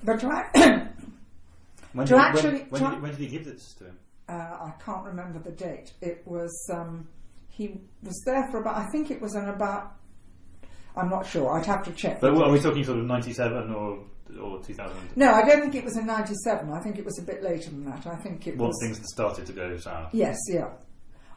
[0.05, 0.27] But to,
[1.93, 3.99] When, To did, actually when, when, did, when did he give this to him?
[4.29, 5.93] uh, I can't remember the date.
[6.01, 7.07] It was um,
[7.49, 8.77] he was there for about.
[8.77, 9.95] I think it was in about.
[10.97, 11.53] I'm not sure.
[11.59, 12.21] I'd have to check.
[12.21, 14.05] But what, are we talking sort of 97 or,
[14.41, 15.17] or 2000?
[15.17, 16.71] no, I don't think it was in '97.
[16.73, 18.07] I think it was a bit later than that.
[18.07, 18.97] I think it Once was.
[18.97, 20.09] things started to go sour.
[20.13, 20.71] Yes, yeah.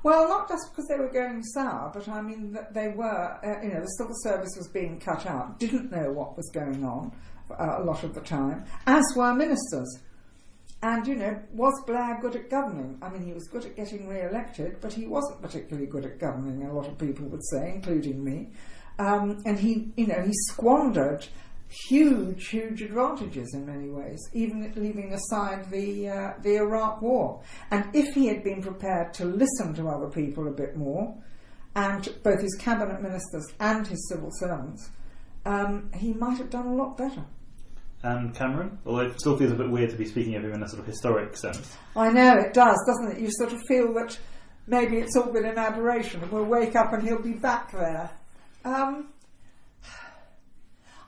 [0.04, 3.40] Well, not just because they were going sour, but I mean that they were.
[3.44, 5.60] Uh, you know, the civil service was being cut out.
[5.60, 7.12] Didn't know what was going on
[7.50, 10.00] a lot of the time, as were ministers.
[10.82, 12.98] And, you know, was Blair good at governing?
[13.02, 16.20] I mean, he was good at getting re elected, but he wasn't particularly good at
[16.20, 18.50] governing, a lot of people would say, including me.
[19.00, 21.26] Um, and he, you know, he squandered
[21.88, 27.42] huge, huge advantages in many ways, even leaving aside the, uh, the Iraq War.
[27.72, 31.18] And if he had been prepared to listen to other people a bit more,
[31.76, 34.90] and both his cabinet ministers and his civil servants,
[35.46, 37.24] um, he might have done a lot better.
[38.04, 38.78] And Cameron?
[38.86, 40.80] Although it still feels a bit weird to be speaking of him in a sort
[40.80, 41.76] of historic sense.
[41.96, 43.22] I know it does, doesn't it?
[43.22, 44.18] You sort of feel that
[44.68, 48.12] maybe it's all been an aberration, and we'll wake up and he'll be back there.
[48.64, 49.10] Um,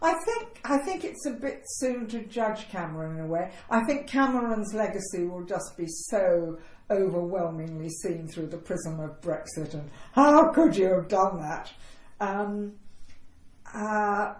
[0.01, 3.51] I think I think it's a bit soon to judge Cameron in a way.
[3.69, 6.57] I think Cameron's legacy will just be so
[6.91, 11.71] overwhelmingly seen through the prism of Brexit and how could you have done that?
[12.19, 12.73] Um,
[13.73, 14.33] uh,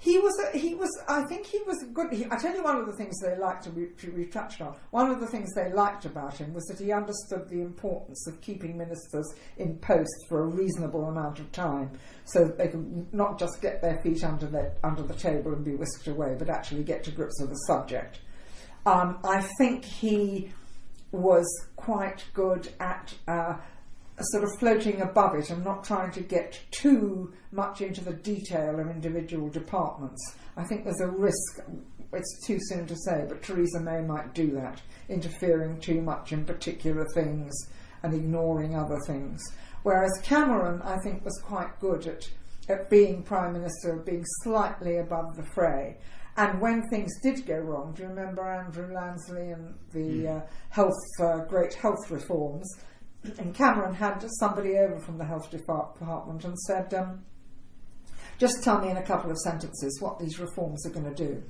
[0.00, 0.90] He was, a, he was.
[1.08, 2.12] I think he was good.
[2.12, 4.74] He, I tell you, one of the things they liked, we, we touched on.
[4.90, 8.38] One of the things they liked about him was that he understood the importance of
[8.42, 9.26] keeping ministers
[9.56, 11.90] in post for a reasonable amount of time,
[12.26, 15.64] so that they could not just get their feet under the under the table and
[15.64, 18.20] be whisked away, but actually get to grips with the subject.
[18.84, 20.50] Um, I think he
[21.12, 23.14] was quite good at.
[23.26, 23.54] Uh,
[24.20, 28.78] sort of floating above it and not trying to get too much into the detail
[28.78, 30.20] of individual departments.
[30.56, 31.60] I think there's a risk,
[32.12, 36.44] it's too soon to say, but Theresa May might do that, interfering too much in
[36.44, 37.52] particular things
[38.02, 39.42] and ignoring other things.
[39.82, 42.30] Whereas Cameron, I think, was quite good at,
[42.68, 45.98] at being Prime Minister, of being slightly above the fray.
[46.36, 50.40] And when things did go wrong, do you remember Andrew Lansley and the uh,
[50.70, 52.68] health, uh, great health reforms?
[53.38, 57.24] And Cameron had somebody over from the health department and said, um,
[58.38, 61.42] just tell me in a couple of sentences what these reforms are going to do.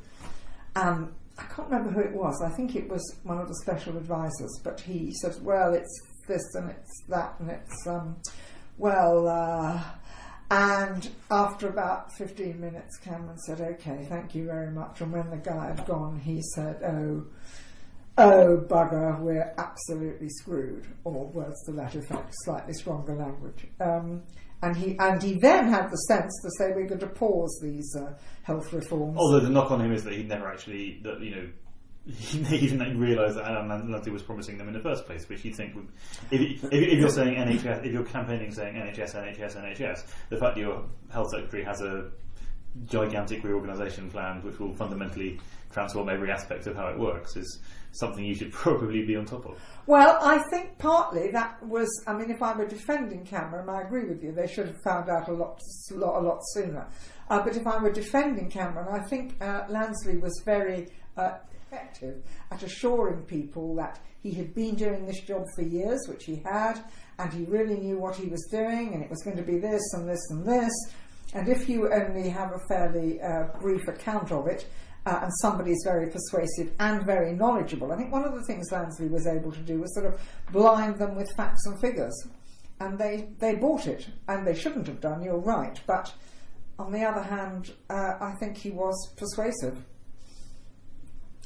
[0.76, 2.40] Um, I can't remember who it was.
[2.42, 6.54] I think it was one of the special advisors, but he said, well, it's this
[6.54, 8.16] and it's that and it's, um,
[8.78, 9.82] well, uh,
[10.50, 15.00] and after about 15 minutes, Cameron said, okay, thank you very much.
[15.00, 17.24] And when the guy had gone, he said, oh,
[18.18, 23.66] oh bugger, we're absolutely screwed, or words to that effect, slightly stronger language.
[23.80, 24.22] Um,
[24.62, 27.94] and he and he then had the sense to say we're going to pause these
[27.96, 29.16] uh, health reforms.
[29.18, 31.48] Although the knock on him is that he never actually, that you know,
[32.06, 35.52] he didn't realise that Alan Lansley was promising them in the first place, which you
[35.52, 35.88] think would,
[36.30, 40.54] if, if, if, you're saying NHS, if you're campaigning saying NHS, NHS, NHS, the fact
[40.54, 42.10] that your health secretary has a
[42.86, 45.38] gigantic reorganisation plan which will fundamentally
[45.72, 47.60] transform every aspect of how it works is
[47.92, 49.60] something you should probably be on top of.
[49.86, 51.88] Well, I think partly that was.
[52.06, 54.32] I mean, if I were defending Cameron, I agree with you.
[54.32, 55.60] They should have found out a lot,
[55.90, 56.86] a lot, a lot sooner.
[57.28, 62.22] Uh, but if I were defending Cameron, I think uh, Lansley was very uh, effective
[62.50, 66.82] at assuring people that he had been doing this job for years, which he had,
[67.18, 69.82] and he really knew what he was doing, and it was going to be this
[69.92, 70.72] and this and this.
[71.34, 74.66] And if you only have a fairly uh, brief account of it,
[75.06, 77.92] uh, and somebody is very persuasive and very knowledgeable.
[77.92, 80.20] I think one of the things Lansley was able to do was sort of
[80.50, 82.14] blind them with facts and figures.
[82.80, 85.78] And they, they bought it, and they shouldn't have done, you're right.
[85.86, 86.12] But
[86.78, 89.84] on the other hand, uh, I think he was persuasive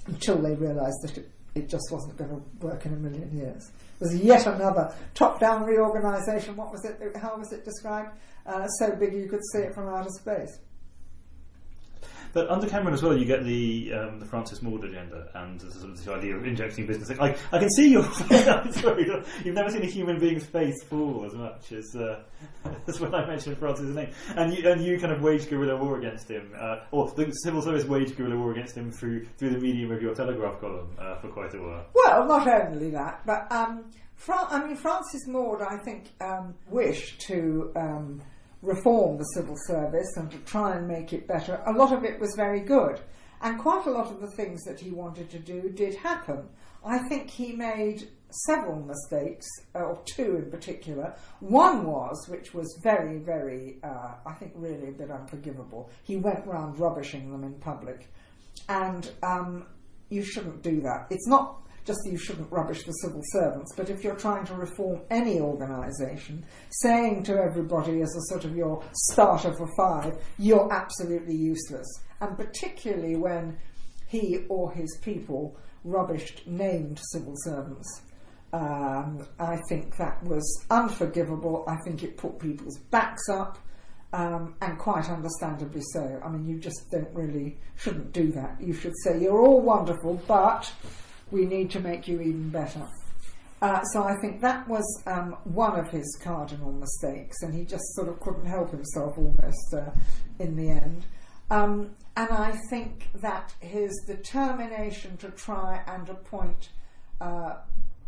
[0.06, 3.70] until they realised that it, it just wasn't going to work in a million years.
[4.00, 6.56] Was yet another top down reorganisation.
[6.56, 7.16] What was it?
[7.16, 8.18] How was it described?
[8.46, 10.58] Uh, so big you could see it from outer space.
[12.32, 15.70] But under Cameron as well, you get the um, the Francis Maude agenda and the,
[15.70, 17.10] sort of the idea of injecting business.
[17.18, 17.94] I, I can see
[18.72, 19.06] sorry,
[19.44, 22.20] you've never seen a human being's face fall as much as uh,
[22.86, 25.98] as when I mentioned Francis' name, and you and you kind of waged guerrilla war
[25.98, 29.58] against him, uh, or the civil service waged guerrilla war against him through through the
[29.58, 31.86] medium of your Telegraph column uh, for quite a while.
[31.94, 37.20] Well, not only that, but um, Fra- I mean Francis Maude, I think, um, wished
[37.22, 37.72] to.
[37.76, 38.22] Um,
[38.62, 42.18] reform the civil service and to try and make it better, a lot of it
[42.18, 43.00] was very good.
[43.40, 46.48] And quite a lot of the things that he wanted to do did happen.
[46.84, 48.08] I think he made
[48.46, 51.14] several mistakes, uh, or two in particular.
[51.40, 55.90] One was, which was very, very, uh, I think really a bit unforgivable.
[56.02, 58.08] He went round rubbishing them in public.
[58.68, 59.66] And um,
[60.10, 61.06] you shouldn't do that.
[61.10, 64.54] It's not just that you shouldn't rubbish the civil servants, but if you're trying to
[64.54, 70.72] reform any organisation, saying to everybody as a sort of your starter for five, you're
[70.72, 71.86] absolutely useless.
[72.20, 73.58] And particularly when
[74.06, 78.02] he or his people rubbished named civil servants.
[78.52, 81.64] Um, I think that was unforgivable.
[81.68, 83.58] I think it put people's backs up,
[84.12, 86.20] um, and quite understandably so.
[86.24, 88.56] I mean, you just don't really shouldn't do that.
[88.60, 90.72] You should say you're all wonderful, but
[91.30, 92.86] we need to make you even better.
[93.60, 97.82] Uh, so I think that was um, one of his cardinal mistakes, and he just
[97.94, 99.90] sort of couldn't help himself almost uh,
[100.38, 101.04] in the end.
[101.50, 106.68] Um, and I think that his determination to try and appoint
[107.20, 107.56] uh,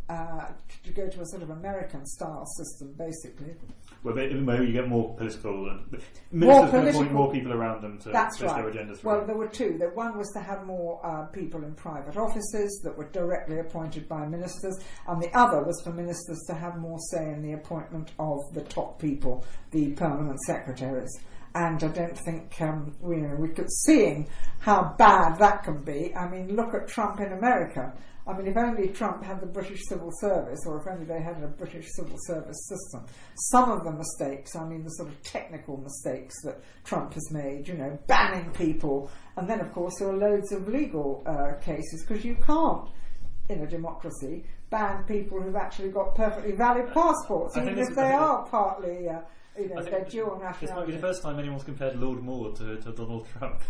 [0.08, 0.46] uh
[0.84, 3.54] to go to a sort of American style system, basically,
[4.02, 8.38] where, you get more political, ministers more political, appoint more people around them to that's
[8.38, 8.62] push right.
[8.62, 9.04] their agendas.
[9.04, 9.76] Well, there were two.
[9.78, 14.08] The one was to have more uh, people in private offices that were directly appointed
[14.08, 18.12] by ministers, and the other was for ministers to have more say in the appointment
[18.18, 21.10] of the top people, the permanent secretaries.
[21.54, 24.28] and I don't think um, we, you know, we could seeing
[24.60, 26.14] how bad that can be.
[26.14, 27.92] I mean, look at Trump in America.
[28.30, 31.42] I mean, if only Trump had the British civil service, or if only they had
[31.42, 33.04] a British civil service system,
[33.50, 37.66] some of the mistakes, I mean, the sort of technical mistakes that Trump has made,
[37.66, 42.04] you know, banning people, and then, of course, there are loads of legal uh, cases,
[42.06, 42.88] because you can't,
[43.48, 48.46] in a democracy, ban people who've actually got perfectly valid passports, even if they are
[48.46, 49.20] partly, uh,
[49.58, 52.76] you know, they're dual This might be the first time anyone's compared Lord Maude to,
[52.76, 53.60] to Donald Trump.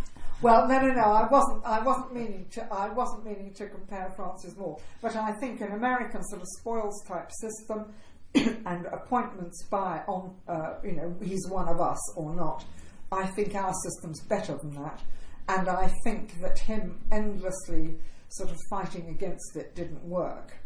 [0.42, 1.02] Well, no, no, no.
[1.02, 1.66] I wasn't.
[1.66, 2.66] I wasn't meaning to.
[2.72, 4.80] I wasn't meaning to compare Francis Maude.
[5.02, 7.92] But I think an American sort of spoils type system
[8.66, 10.34] and appointments by on.
[10.48, 12.64] Uh, you know, he's one of us or not.
[13.12, 15.02] I think our system's better than that,
[15.48, 20.59] and I think that him endlessly sort of fighting against it didn't work.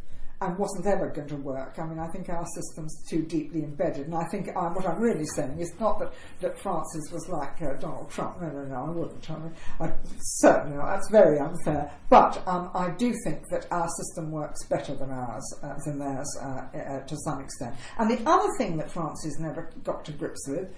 [0.45, 1.78] And wasn't ever going to work.
[1.78, 4.07] I mean, I think our system's too deeply embedded.
[4.07, 7.62] And I think uh, what I'm really saying is not that, that Francis was like
[7.62, 8.40] uh, Donald Trump.
[8.40, 9.30] No, no, no, I wouldn't.
[9.30, 10.86] I, mean, I, certainly not.
[10.86, 11.90] That's very unfair.
[12.11, 16.38] But um, I do think that our system works better than ours, uh, than theirs
[16.42, 16.45] uh,
[16.76, 17.74] uh, to some extent.
[17.99, 20.68] And the other thing that Francis never got to grips with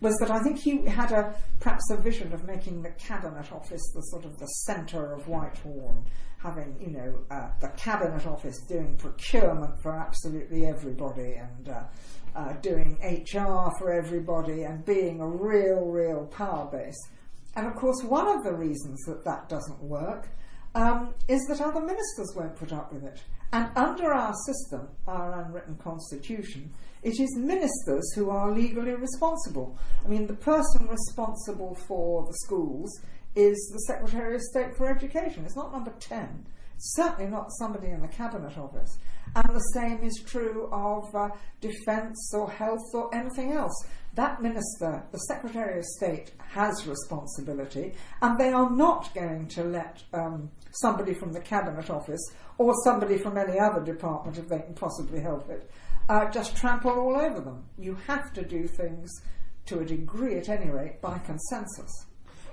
[0.00, 3.82] was that I think he had a perhaps a vision of making the cabinet office
[3.94, 6.04] the sort of the centre of Whitehall,
[6.46, 11.82] having you know uh, the cabinet office doing procurement for absolutely everybody, and uh,
[12.34, 16.98] uh, doing HR for everybody, and being a real, real power base.
[17.56, 20.28] And of course, one of the reasons that that doesn't work
[20.74, 23.22] um, is that other ministers won't put up with it.
[23.52, 26.72] And under our system, our unwritten constitution,
[27.02, 29.78] it is ministers who are legally responsible.
[30.04, 32.90] I mean, the person responsible for the schools
[33.36, 35.44] is the Secretary of State for Education.
[35.44, 36.46] It's not number 10.
[36.78, 38.98] Certainly not somebody in the Cabinet Office.
[39.34, 41.28] And the same is true of uh,
[41.60, 43.74] defence or health or anything else.
[44.14, 50.02] That minister, the Secretary of State, has responsibility, and they are not going to let
[50.14, 52.22] um, somebody from the Cabinet Office
[52.56, 55.70] or somebody from any other department, if they can possibly help it,
[56.08, 57.64] uh, just trample all over them.
[57.78, 59.10] You have to do things,
[59.66, 62.05] to a degree at any rate, by consensus.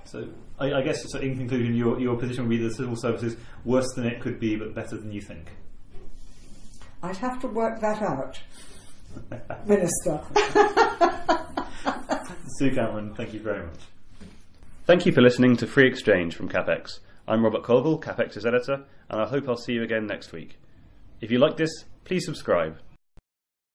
[0.04, 0.28] So
[0.58, 3.36] I, I guess, so in conclusion, your, your position would be the civil service is
[3.64, 5.50] worse than it could be, but better than you think.
[7.02, 8.38] I'd have to work that out,
[9.66, 10.20] Minister.
[12.58, 13.80] Sue Cameron, thank you very much.
[14.86, 17.00] Thank you for listening to Free Exchange from CapX.
[17.26, 20.58] I'm Robert Colvile, CapX's editor, and I hope I'll see you again next week.
[21.20, 21.70] If you like this,
[22.04, 22.78] please subscribe